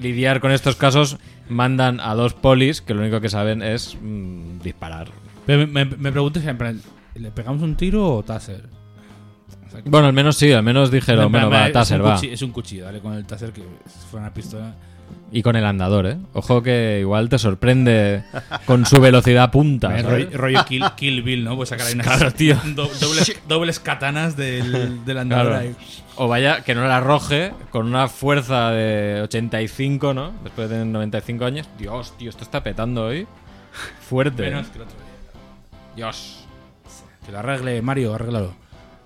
[0.01, 4.61] lidiar con estos casos, mandan a dos polis que lo único que saben es mm,
[4.65, 5.11] disparar.
[5.47, 6.75] Pero me, me, me pregunto siempre,
[7.15, 8.65] ¿le pegamos un tiro o taser?
[9.85, 12.17] Bueno, al menos sí, al menos dijeron, bueno, va, es Taser, va.
[12.17, 14.75] Es un cuchillo, dale con el taser que si fuera una pistola.
[15.33, 16.17] Y con el andador, ¿eh?
[16.33, 18.23] Ojo que igual te sorprende
[18.67, 19.89] con su velocidad punta.
[19.89, 20.05] ¿sabes?
[20.05, 21.57] rollo rollo Kill, Kill Bill, ¿no?
[21.57, 22.57] Pues sacar ahí unas Claro, tío.
[22.75, 25.61] do- dobles, dobles katanas del, del andador Claro.
[25.63, 25.75] ahí.
[26.17, 30.33] O vaya, que no la arroje con una fuerza de 85, ¿no?
[30.45, 31.69] Después de tener 95 años.
[31.79, 33.27] Dios, tío, esto está petando hoy.
[34.09, 34.47] Fuerte.
[34.47, 34.51] ¿eh?
[34.51, 35.41] Menos que el otro día.
[35.97, 36.45] Dios.
[37.27, 38.55] Que lo arregle, Mario, arréglalo.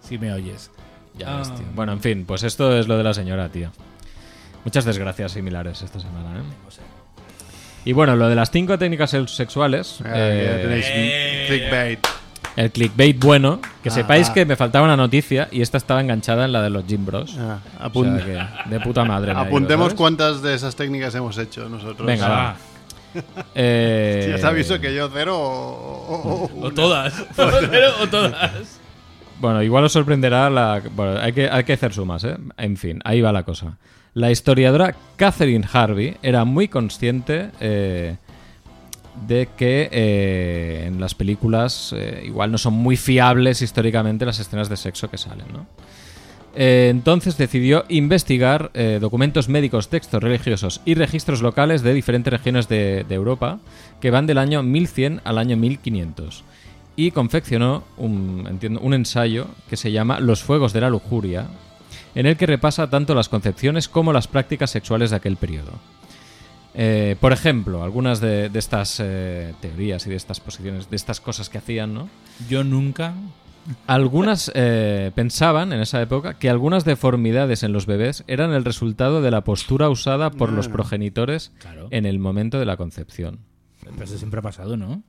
[0.09, 0.70] Si me oyes.
[1.16, 1.54] Ya ves, Ah.
[1.56, 1.66] tío.
[1.74, 3.70] Bueno, en fin, pues esto es lo de la señora, tío.
[4.64, 6.42] Muchas desgracias similares esta semana, ¿eh?
[7.84, 10.00] Y bueno, lo de las cinco técnicas sex- sexuales.
[10.04, 12.00] Ah, eh, eh, clickbait.
[12.56, 14.34] El clickbait bueno, que Ah, sepáis ah.
[14.34, 17.36] que me faltaba una noticia y esta estaba enganchada en la de los Gym Bros.
[17.38, 19.30] Ah, O apun- sea que de puta madre.
[19.32, 22.04] ido, apuntemos cuántas de esas técnicas hemos hecho nosotros.
[22.06, 22.56] Venga, Ah,
[23.14, 23.22] va.
[23.54, 26.74] Eh, Ya aviso que yo cero o, o- o O una.
[26.74, 27.18] todas.
[27.38, 28.80] o cero o todas.
[29.41, 30.82] Bueno, igual os sorprenderá la.
[30.97, 32.36] Bueno, hay que, hay que hacer sumas, ¿eh?
[32.57, 33.76] En fin, ahí va la cosa.
[34.14, 38.16] La historiadora Catherine Harvey era muy consciente eh,
[39.28, 44.68] de que eh, en las películas eh, igual no son muy fiables históricamente las escenas
[44.68, 45.66] de sexo que salen, ¿no?
[46.61, 53.14] Entonces decidió investigar documentos médicos, textos religiosos y registros locales de diferentes regiones de, de
[53.14, 53.61] Europa
[54.01, 56.43] que van del año 1100 al año 1500
[56.99, 61.46] y confeccionó un, entiendo, un ensayo que se llama Los Fuegos de la Lujuria,
[62.16, 65.70] en el que repasa tanto las concepciones como las prácticas sexuales de aquel periodo.
[66.74, 71.20] Eh, por ejemplo, algunas de, de estas eh, teorías y de estas posiciones, de estas
[71.20, 72.09] cosas que hacían, ¿no?
[72.49, 73.14] Yo nunca.
[73.86, 79.22] Algunas eh, pensaban en esa época que algunas deformidades en los bebés eran el resultado
[79.22, 81.86] de la postura usada por los progenitores Claro.
[81.92, 83.38] en el momento de la concepción.
[83.84, 85.05] Pero eso siempre ha pasado, ¿no?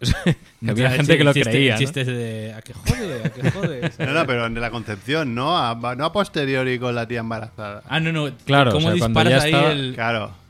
[0.64, 1.72] Que había gente que lo Chiste- creía.
[1.74, 1.78] ¿no?
[1.80, 2.54] Chistes de.
[2.56, 3.22] ¿A qué jode?
[3.24, 3.90] ¿A qué jode?
[3.98, 7.82] No, no, pero de la concepción, no a, no a posteriori con la tía embarazada.
[7.88, 8.30] Ah, no, no.
[8.44, 9.94] Claro, ¿Cómo o sea, cuando disparas ya ahí estaba- el.
[9.94, 10.42] Claro.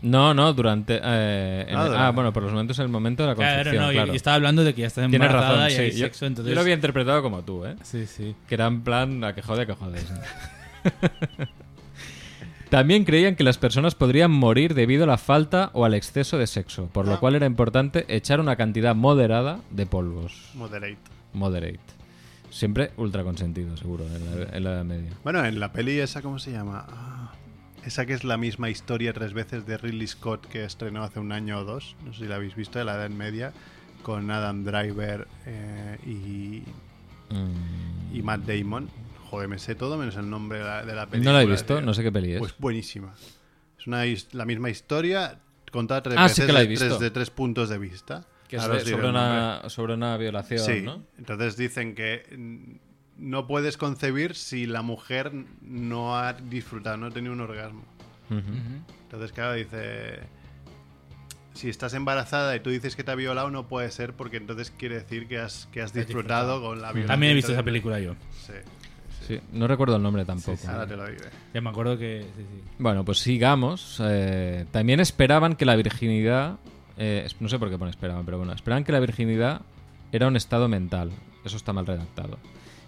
[0.00, 0.94] No, no, durante.
[1.02, 1.96] eh, en Ah, el- durante.
[2.06, 3.84] ah, bueno, por los momentos en el momento de la Claro, concepción.
[3.86, 4.12] no, claro.
[4.12, 5.80] y estaba hablando de que ya estás Tienes embarazada razón, y sí.
[5.82, 6.50] hay Yo, sexo, entonces...
[6.50, 7.74] yo lo había interpretado como tú, ¿eh?
[7.82, 8.34] Sí, sí.
[8.48, 9.98] Que era en plan a que jode, a que jode.
[12.70, 16.46] También creían que las personas podrían morir debido a la falta o al exceso de
[16.46, 20.50] sexo, por lo cual era importante echar una cantidad moderada de polvos.
[20.54, 20.98] Moderate.
[21.32, 21.80] Moderate.
[22.50, 25.10] Siempre ultra consentido, seguro, en la, en la Media.
[25.24, 26.84] Bueno, en la peli esa, ¿cómo se llama?
[26.88, 27.32] Ah,
[27.84, 31.32] esa que es la misma historia tres veces de Ridley Scott que estrenó hace un
[31.32, 31.94] año o dos.
[32.04, 33.52] No sé si la habéis visto, de la Edad Media,
[34.02, 36.62] con Adam Driver eh, y,
[37.30, 38.16] Mm.
[38.16, 38.88] y Matt Damon.
[39.28, 41.32] Joder, me sé todo menos el nombre de la, de la No película.
[41.34, 41.86] la he visto, tío.
[41.86, 42.38] no sé qué peli es.
[42.38, 43.14] Pues buenísima.
[43.78, 44.02] Es una,
[44.32, 45.38] la misma historia
[45.70, 46.98] contada tres Ah, sí que la he de- tres- visto.
[47.04, 48.24] de tres puntos de vista.
[48.48, 51.02] que es de- sobre, una, sobre una violación, Sí, ¿no?
[51.18, 52.76] entonces dicen que mm,
[53.28, 57.84] no puedes concebir si la mujer no ha disfrutado, no ha tenido un orgasmo.
[58.30, 60.20] Entonces, claro, dice...
[61.54, 64.70] Si estás embarazada y tú dices que te ha violado, no puede ser porque entonces
[64.70, 67.08] quiere decir que has, que has disfrutado con la violación.
[67.08, 68.14] También he visto esa película yo.
[68.46, 68.52] Sí,
[69.28, 70.58] Sí, no recuerdo el nombre tampoco.
[70.68, 71.28] ahora te lo diré.
[71.54, 72.22] Ya me acuerdo que.
[72.36, 72.62] sí, sí.
[72.78, 74.00] Bueno, pues sigamos.
[74.02, 76.56] Eh, también esperaban que la virginidad.
[76.96, 78.52] eh, no sé por qué pone esperaban, pero bueno.
[78.54, 79.60] Esperaban que la virginidad
[80.10, 81.10] era un estado mental.
[81.44, 82.38] Eso está mal redactado.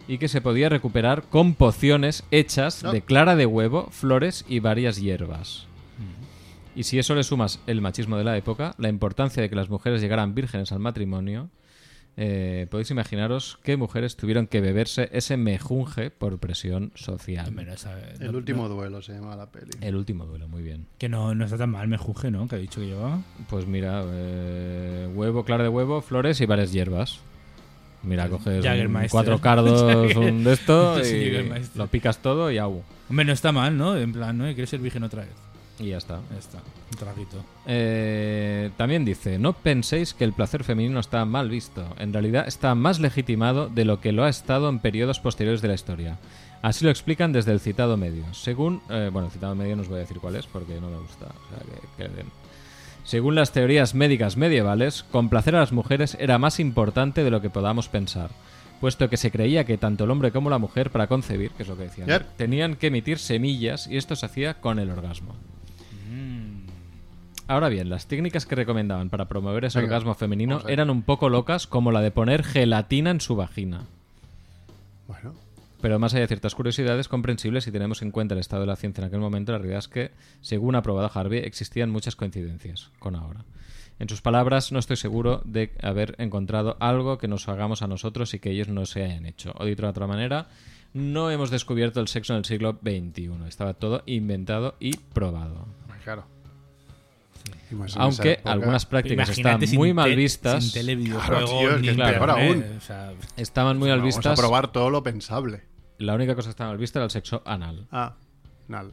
[0.08, 2.90] Y que se podía recuperar con pociones hechas No.
[2.90, 5.66] de clara de huevo, flores y varias hierbas.
[6.74, 9.68] Y si eso le sumas el machismo de la época, la importancia de que las
[9.68, 11.50] mujeres llegaran vírgenes al matrimonio,
[12.16, 17.46] eh, podéis imaginaros qué mujeres tuvieron que beberse ese mejunje por presión social.
[18.20, 19.70] El no- último duelo se llama la peli.
[19.80, 20.86] El último duelo, muy bien.
[20.98, 22.46] Que no, no está tan mal, me juzgue, ¿no?
[22.48, 23.20] Que ha dicho que llevaba.
[23.48, 27.20] Pues mira, eh, huevo, clara de huevo, flores y varias hierbas.
[28.02, 29.10] Mira, coges un- Jägermeister.
[29.10, 29.82] cuatro cardos,
[30.16, 31.76] un de esto Sí, y Jägermeister.
[31.76, 32.82] lo picas todo y au.
[33.08, 33.96] Hombre, no está mal, ¿no?
[33.96, 34.44] En plan, ¿no?
[34.46, 35.32] ¿Quieres ser virgen otra vez?
[35.80, 36.20] Y ya está.
[36.30, 36.58] Ya está.
[36.58, 37.36] Un traguito.
[37.66, 41.84] Eh, también dice, no penséis que el placer femenino está mal visto.
[41.98, 45.68] En realidad está más legitimado de lo que lo ha estado en periodos posteriores de
[45.68, 46.18] la historia.
[46.62, 48.24] Así lo explican desde el citado medio.
[48.34, 50.90] Según, eh, bueno, el citado medio no os voy a decir cuál es porque no
[50.90, 51.26] me gusta.
[51.26, 51.58] O sea,
[51.96, 52.26] que, que den.
[53.04, 57.48] Según las teorías médicas medievales, complacer a las mujeres era más importante de lo que
[57.48, 58.30] podamos pensar,
[58.80, 61.68] puesto que se creía que tanto el hombre como la mujer para concebir, que es
[61.68, 62.36] lo que decían, Yep.
[62.36, 65.34] tenían que emitir semillas y esto se hacía con el orgasmo.
[67.50, 71.28] Ahora bien, las técnicas que recomendaban para promover ese Venga, orgasmo femenino eran un poco
[71.28, 73.86] locas, como la de poner gelatina en su vagina.
[75.08, 75.34] Bueno,
[75.80, 78.76] Pero más allá de ciertas curiosidades comprensibles si tenemos en cuenta el estado de la
[78.76, 82.92] ciencia en aquel momento, la realidad es que, según ha probado Harvey, existían muchas coincidencias
[83.00, 83.44] con ahora.
[83.98, 88.32] En sus palabras, no estoy seguro de haber encontrado algo que nos hagamos a nosotros
[88.32, 89.54] y que ellos no se hayan hecho.
[89.58, 90.46] O dicho de otra manera,
[90.94, 93.48] no hemos descubierto el sexo en el siglo XXI.
[93.48, 95.66] Estaba todo inventado y probado.
[96.04, 96.39] claro.
[97.96, 100.64] Aunque algunas prácticas están muy mal vistas.
[100.64, 102.64] Sin tele, videojuegos, ni aún.
[102.78, 104.38] O sea, Estaban muy mal Vamos vistas.
[104.38, 105.62] a probar todo lo pensable.
[105.98, 107.86] La única cosa que estaba mal vista era el sexo anal.
[107.92, 108.14] Ah,
[108.68, 108.92] nal.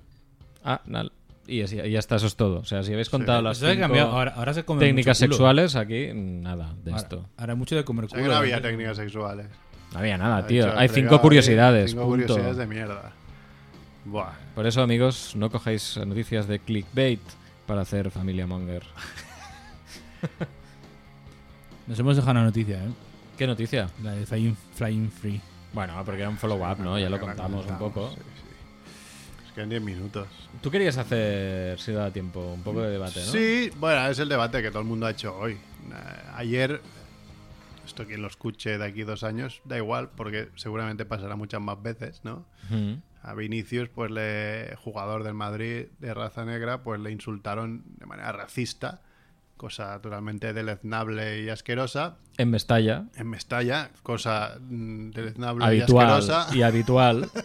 [0.64, 1.12] Anal.
[1.48, 2.60] Y, así- y ya está, eso es todo.
[2.60, 3.86] O sea, si habéis contado las eso ha cinco.
[4.12, 7.30] Ahora, ahora se come técnicas sexuales, aquí nada de Ahora- esto.
[7.38, 8.24] Ahora mucho de comer O sea culo.
[8.30, 8.62] que no había ¿eh?
[8.62, 9.48] técnicas sexuales.
[9.94, 10.66] No había nada, Ha tío.
[10.66, 11.92] dicho, Hay ha cinco curiosidades.
[11.92, 12.26] Cinco punto.
[12.28, 13.14] curiosidades de mierda.
[14.04, 14.34] Buah.
[14.56, 17.22] Por eso, amigos, no cojáis noticias de clickbait
[17.68, 18.84] para hacer familia monger.
[21.88, 22.90] Nos hemos dejado una noticia, ¿eh?
[23.38, 23.88] ¿Qué noticia?
[24.02, 25.40] La de Flying, Flying Free.
[25.74, 26.98] Bueno, porque era un follow-up, ¿no?
[26.98, 28.10] Ya lo contamos un poco.
[28.10, 29.46] Sí, sí.
[29.46, 30.28] Es que en 10 minutos.
[30.62, 33.26] Tú querías hacer, si da tiempo, un poco de debate, ¿no?
[33.32, 35.54] Sí, bueno, es el debate que todo el mundo ha hecho hoy.
[35.54, 35.58] Eh,
[36.36, 36.82] ayer,
[37.86, 41.82] esto quien lo escuche de aquí dos años, da igual, porque seguramente pasará muchas más
[41.82, 42.46] veces, ¿no?
[43.22, 48.32] A Vinicius, pues le, jugador del Madrid de raza negra, pues le insultaron de manera
[48.32, 49.02] racista,
[49.58, 52.18] cosa totalmente deleznable y asquerosa.
[52.38, 56.48] En Mestalla, En Mestalla, cosa mm, deleznable y asquerosa.
[56.56, 57.30] y habitual.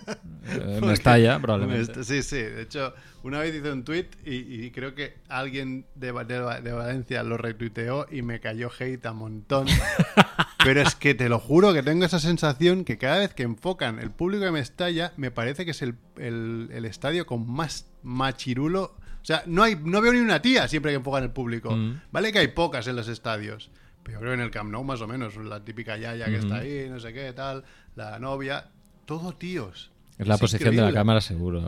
[0.45, 2.03] Eh, en Mestalla, probablemente.
[2.03, 2.37] Sí, sí.
[2.37, 2.93] De hecho,
[3.23, 8.09] una vez hice un tweet y, y creo que alguien de, de Valencia lo retuiteó
[8.11, 9.69] y me cayó hate a montón.
[10.65, 14.01] Pero es que te lo juro que tengo esa sensación que cada vez que enfocan
[14.01, 18.97] el público de Mestalla, me parece que es el, el- el estadio con más machirulo.
[19.23, 21.77] O sea, no, hay, no veo ni una tía siempre que enfocan el público.
[21.77, 22.01] Mm.
[22.11, 23.70] Vale que hay pocas en los estadios.
[24.03, 25.37] Pero yo creo que en el Camp Nou más o menos.
[25.37, 27.64] La típica yaya que está ahí, no sé qué, tal.
[27.95, 28.66] La novia.
[29.07, 29.91] Todo tíos.
[30.18, 31.61] Es la posición de la cámara, seguro.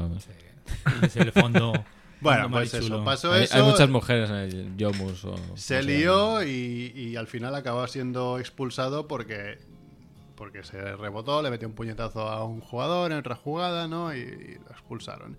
[1.01, 1.73] Y es el fondo.
[2.21, 3.57] Bueno, fondo pues eso, pasó Hay, eso.
[3.57, 5.27] hay muchas mujeres en el Yomus.
[5.27, 9.59] O, Se lió y, y al final acabó siendo expulsado porque
[10.35, 14.15] porque se rebotó, le metió un puñetazo a un jugador en otra jugada, ¿no?
[14.15, 15.37] Y, y lo expulsaron.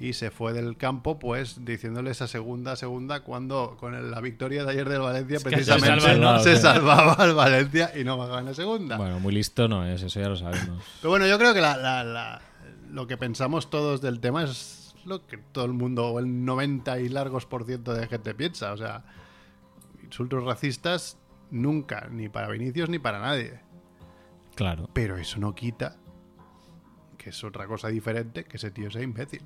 [0.00, 4.64] Y se fue del campo, pues, diciéndole esa segunda, segunda, cuando con el- la victoria
[4.64, 6.38] de ayer del Valencia, que precisamente se salva, ¿no?
[6.38, 6.62] se Sí.
[6.62, 8.96] salvaba al Valencia y no bajaba en la segunda.
[8.96, 10.84] Bueno, muy listo no es, eso ya lo sabemos.
[11.00, 12.40] Pero bueno, yo creo que la- la- la-
[12.90, 17.00] lo que pensamos todos del tema es lo que todo el mundo, o el 90
[17.00, 18.72] y largos por ciento de gente piensa.
[18.72, 19.02] O sea,
[20.04, 21.18] insultos racistas
[21.50, 23.60] nunca, ni para Vinicius ni para nadie.
[24.54, 24.88] Claro.
[24.92, 25.96] Pero eso no quita
[27.16, 29.42] que es otra cosa diferente que ese tío sea imbécil.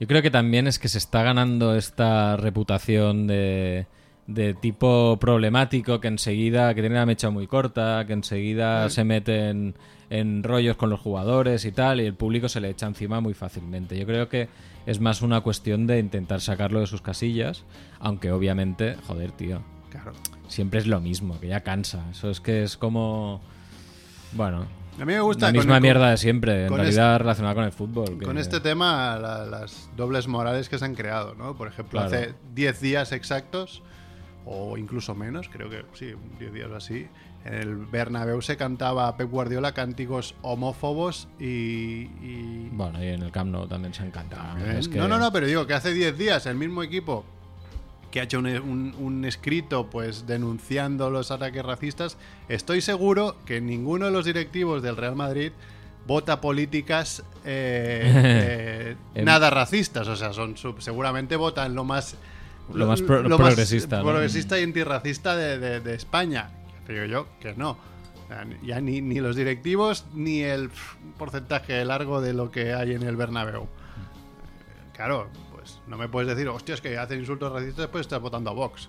[0.00, 3.86] Yo creo que también es que se está ganando esta reputación de
[4.26, 9.74] de tipo problemático que enseguida, que tiene la mecha muy corta, que enseguida se meten
[10.10, 13.34] en rollos con los jugadores y tal, y el público se le echa encima muy
[13.34, 13.98] fácilmente.
[13.98, 14.48] Yo creo que
[14.86, 17.64] es más una cuestión de intentar sacarlo de sus casillas,
[18.00, 20.12] aunque obviamente, joder, tío, Claro.
[20.48, 22.04] siempre es lo mismo, que ya cansa.
[22.10, 23.40] Eso es que es como...
[24.32, 24.66] Bueno,
[25.00, 28.18] A mí me gusta la misma mierda de siempre, en realidad relacionada con el fútbol.
[28.18, 31.56] que- Con este tema, la- las dobles morales que se han creado, ¿no?
[31.56, 32.06] Por ejemplo, Claro.
[32.16, 33.82] hace 10 días exactos,
[34.46, 37.08] o incluso menos, creo que sí, 10 días o así,
[37.44, 41.44] en el Bernabéu se cantaba a Pep Guardiola cánticos homófobos y...
[42.22, 44.06] y- Bueno, y en el Camp Nou también se
[44.78, 47.24] Es que- No, no, no, pero digo que hace 10 días el mismo equipo
[48.14, 52.16] que ha hecho un, un- un escrito pues denunciando los ataques racistas,
[52.48, 55.50] estoy seguro que ninguno de los directivos del Real Madrid
[56.06, 62.14] vota políticas eh, eh, nada racistas, o sea, son seguramente votan lo más
[62.72, 64.04] Lo más pro- progresista, ¿no?
[64.04, 66.50] progresista y antirracista de, de- de España.
[66.86, 67.76] Digo yo que no.
[68.62, 70.70] Ya ni, ni los directivos ni el
[71.18, 73.66] porcentaje largo de lo que hay en el Bernabéu.
[74.94, 75.28] Claro,
[75.64, 78.52] pues no me puedes decir, hostia, es que hacen insultos racistas después estás votando a
[78.52, 78.88] Vox.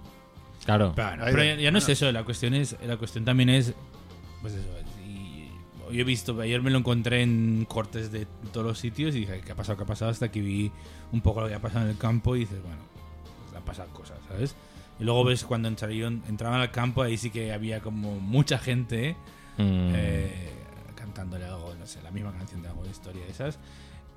[0.66, 0.94] Claro.
[0.96, 3.74] Pero de- ya, ya no es eso, la cuestión es la cuestión también es
[4.42, 4.68] pues eso,
[5.08, 5.50] y
[5.92, 9.42] yo he visto, ayer me lo encontré en cortes de todos los sitios y dije,
[9.46, 9.78] ¿qué ha pasado?
[9.78, 10.12] ¿Qué ha pasado?
[10.12, 10.72] Hasta que vi
[11.12, 12.82] un poco lo que ha pasado en el campo y dices, bueno,
[13.46, 14.56] pues han pasado cosas, ¿sabes?
[15.00, 19.16] Y luego ves cuando entraron, entraban al campo, ahí sí que había como mucha gente
[19.58, 19.94] Mm.
[19.96, 20.50] eh,
[20.96, 23.58] cantándole algo, no sé, la misma canción de algo de historia de esas.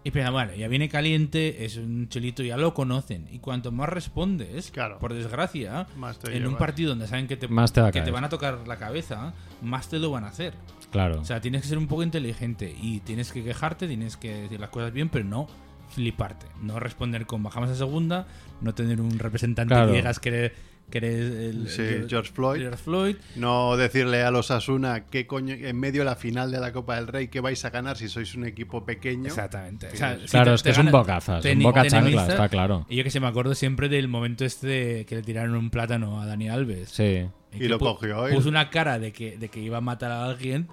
[0.05, 3.27] Y pero bueno, ya viene caliente, es un chelito, ya lo conocen.
[3.33, 4.99] Y cuanto más respondes, Claro.
[4.99, 8.29] por desgracia, Más en un partido donde saben que te, Más que te van a
[8.29, 10.55] tocar la cabeza, más te lo van a hacer.
[10.91, 11.21] Claro.
[11.21, 14.61] O sea, tienes que ser un poco inteligente y tienes que quejarte, tienes que decir
[14.61, 15.47] las cosas bien, pero no
[15.91, 16.47] fliparte.
[16.63, 18.27] No responder con bajamos a segunda,
[18.61, 19.91] no tener un representante Claro.
[19.91, 20.53] que digas que
[20.91, 21.15] que eres
[21.55, 22.61] el, Sí, el- George Floyd.
[22.61, 23.17] George Floyd.
[23.37, 27.07] No decirle a los Asuna coño, en medio de la final de la Copa del
[27.07, 29.27] Rey, que vais a ganar si sois un equipo pequeño.
[29.27, 29.89] Exactamente.
[29.93, 32.49] O sea, si Claro, te- es que es un bocazas, te un boca chancla, está
[32.49, 32.87] claro.
[32.89, 36.21] Y yo que se me acuerdo siempre del momento este que le tiraron un plátano
[36.21, 36.89] a Dani Alves.
[36.91, 37.27] Sí.
[37.53, 40.11] Y que lo cogió y- Puso una cara de que, de que iba a matar
[40.13, 40.69] a alguien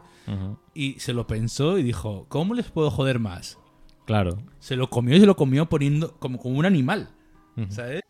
[0.74, 3.57] y se lo pensó y dijo, ¿cómo les puedo joder más?
[4.05, 4.38] Claro.
[4.59, 7.09] Se lo comió y se lo comió poniendo como, como un animal.
[7.70, 8.01] ¿Sabes?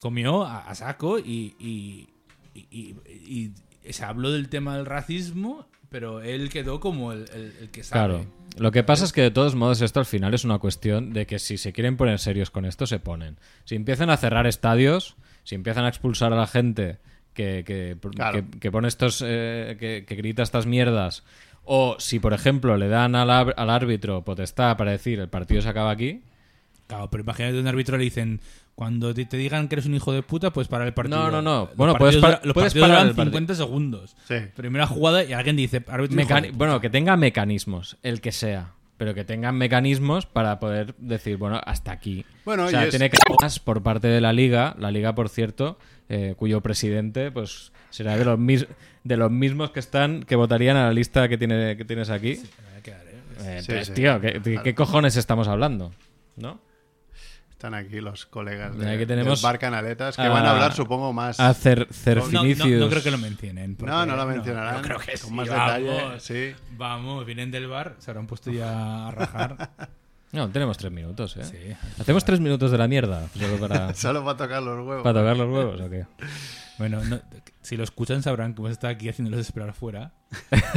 [0.00, 2.08] Comió a, a saco y, y,
[2.54, 3.52] y- y-
[3.86, 7.82] y se habló del tema del racismo, pero él quedó como el, el- el que
[7.82, 8.14] sabe.
[8.16, 8.26] Claro.
[8.58, 11.26] Lo que pasa es que de todos modos esto al final es una cuestión de
[11.26, 13.36] que si se quieren poner serios con esto, se ponen.
[13.64, 16.98] Si empiezan a cerrar estadios, si empiezan a expulsar a la gente
[17.32, 18.48] que, que, Claro.
[18.50, 21.24] que- que pone estos, eh, que, que grita estas mierdas,
[21.64, 25.68] o si por ejemplo le dan al, al árbitro potestad para decir el partido se
[25.70, 26.22] acaba aquí,
[26.86, 28.40] Claro, pero imagínate un árbitro le dicen,
[28.74, 31.18] cuando te, te digan que eres un hijo de puta, pues parar el partido.
[31.18, 31.66] No, no, no.
[31.66, 33.38] Los Bueno, partidos puedes los puedes partidos parar duran el partido.
[33.38, 34.16] 50 segundos.
[34.26, 34.34] Sí.
[34.56, 39.24] Primera jugada y alguien dice, Mecani- bueno, que tenga mecanismos, el que sea, pero que
[39.24, 42.24] tengan mecanismos para poder decir, bueno, hasta aquí.
[42.44, 45.14] Bueno, o sea, y es- tiene que más por parte de la liga, la liga,
[45.14, 48.66] por cierto, eh, cuyo presidente, pues, será de los mis-
[49.04, 52.30] de los mismos que están, que votarían a la lista que tiene que tienes aquí.
[52.64, 53.10] Me voy a quedar, ¿eh?
[53.10, 53.92] Eh, Sí, entonces, sí.
[53.94, 55.92] tío, ¿qué, qué cojones estamos hablando?
[56.36, 56.58] ¿No?
[57.54, 60.74] Están aquí los colegas de, Aquí tenemos del Bar Canaletas que a- van a hablar,
[60.74, 61.40] supongo, más.
[61.40, 62.80] A Cer- No, no, Cerfinicius.
[62.80, 63.76] no creo que lo mencionen.
[63.80, 64.76] No, no lo mencionarán.
[64.76, 65.66] yo creo que Con sí, más vamos.
[65.82, 66.54] detalle, sí.
[66.76, 69.70] Vamos, vienen del bar, se habrán puesto ya a rajar.
[70.34, 71.44] No, tenemos tres minutos, ¿eh?
[71.44, 71.56] Sí.
[72.00, 73.28] Hacemos tres minutos de la mierda.
[73.38, 75.04] solo para, Solo va a tocar los huevos.
[75.04, 76.06] para tocar los huevos, ¿o qué?
[76.78, 77.20] Bueno, no-
[77.62, 80.12] si lo escuchan sabrán que hemos estado aquí haciéndolos esperar fuera.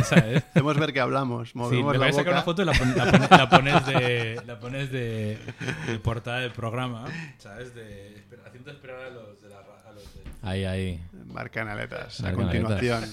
[0.04, 0.44] ¿Sabes?
[0.52, 2.96] Hacemos ver que hablamos, Sí, movemos voy la a sacar una foto y la, pon-
[2.96, 5.40] la pon- la pones de la pones de,
[5.88, 7.06] de portada del programa,
[7.40, 7.74] ¿sabes?
[7.74, 11.02] De haciendo esperar a los de la ra- a los de- Ahí, ahí.
[11.26, 13.04] Bar Canaletas, a continuación.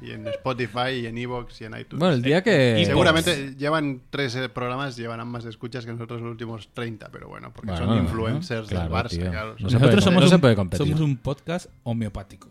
[0.00, 1.98] Y en Spotify, y en Evox, y en iTunes.
[1.98, 2.78] Bueno, el día que...
[2.80, 7.28] Y seguramente llevan tres eh, programas, llevarán más escuchas que nosotros los últimos 30, pero
[7.28, 8.02] bueno, porque Bueno, son ¿no?
[8.02, 9.56] influencers Claro, del Barça, claro.
[9.58, 10.86] No Nosotros somos, no se un, puede competir.
[10.86, 12.50] somos un podcast homeopático.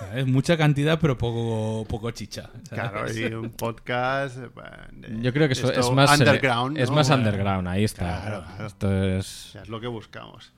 [0.00, 0.26] ¿sabes?
[0.26, 2.50] Mucha cantidad, pero poco, poco chicha.
[2.68, 2.90] ¿sabes?
[2.90, 4.36] Claro, y un podcast.
[4.38, 4.48] eh,
[4.92, 6.18] de- Yo creo que eso es más...
[6.18, 6.76] underground.
[6.76, 6.96] Es ¿no?
[6.96, 8.20] más underground, ahí está.
[8.20, 8.66] Claro, claro.
[8.66, 9.46] Esto es...
[9.46, 10.52] o sea, es lo que buscamos.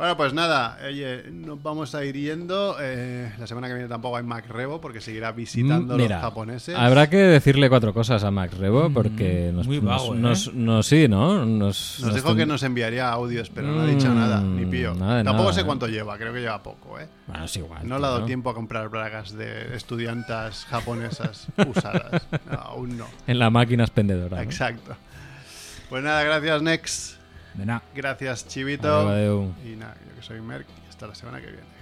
[0.00, 2.74] Bueno, pues nada, oye, nos vamos a ir yendo.
[2.80, 6.24] Eh, la semana que viene tampoco hay Mac Rebo porque seguirá visitando Mm, Mira, los
[6.24, 6.74] japoneses.
[6.74, 10.52] habrá que decirle cuatro cosas a Max Rebo porque nos, muy vago, nos, ¿eh?
[10.52, 11.44] nos- nos- sí, ¿no?
[11.44, 14.64] Nos, Nos dijo ten- que nos enviaría audios, pero no ha dicho Mm, nada, ni
[14.64, 14.94] pío.
[14.94, 15.64] nada Tampoco nada, sé ¿eh?
[15.66, 17.06] cuánto lleva, creo que lleva poco, ¿eh?
[17.26, 17.86] Bueno, es igual.
[17.86, 22.22] No le ha dado tiempo a comprar bragas de estudiantas japonesas usadas.
[22.50, 23.06] No, aún no.
[23.26, 24.38] En la máquina expendedora.
[24.38, 24.42] ¿no?
[24.42, 24.96] Exacto.
[25.90, 27.19] Pues nada, gracias Nex.
[27.94, 28.86] Gracias, Chivito.
[29.64, 31.80] Y nada, yo que soy Merck y hasta la semana que viene.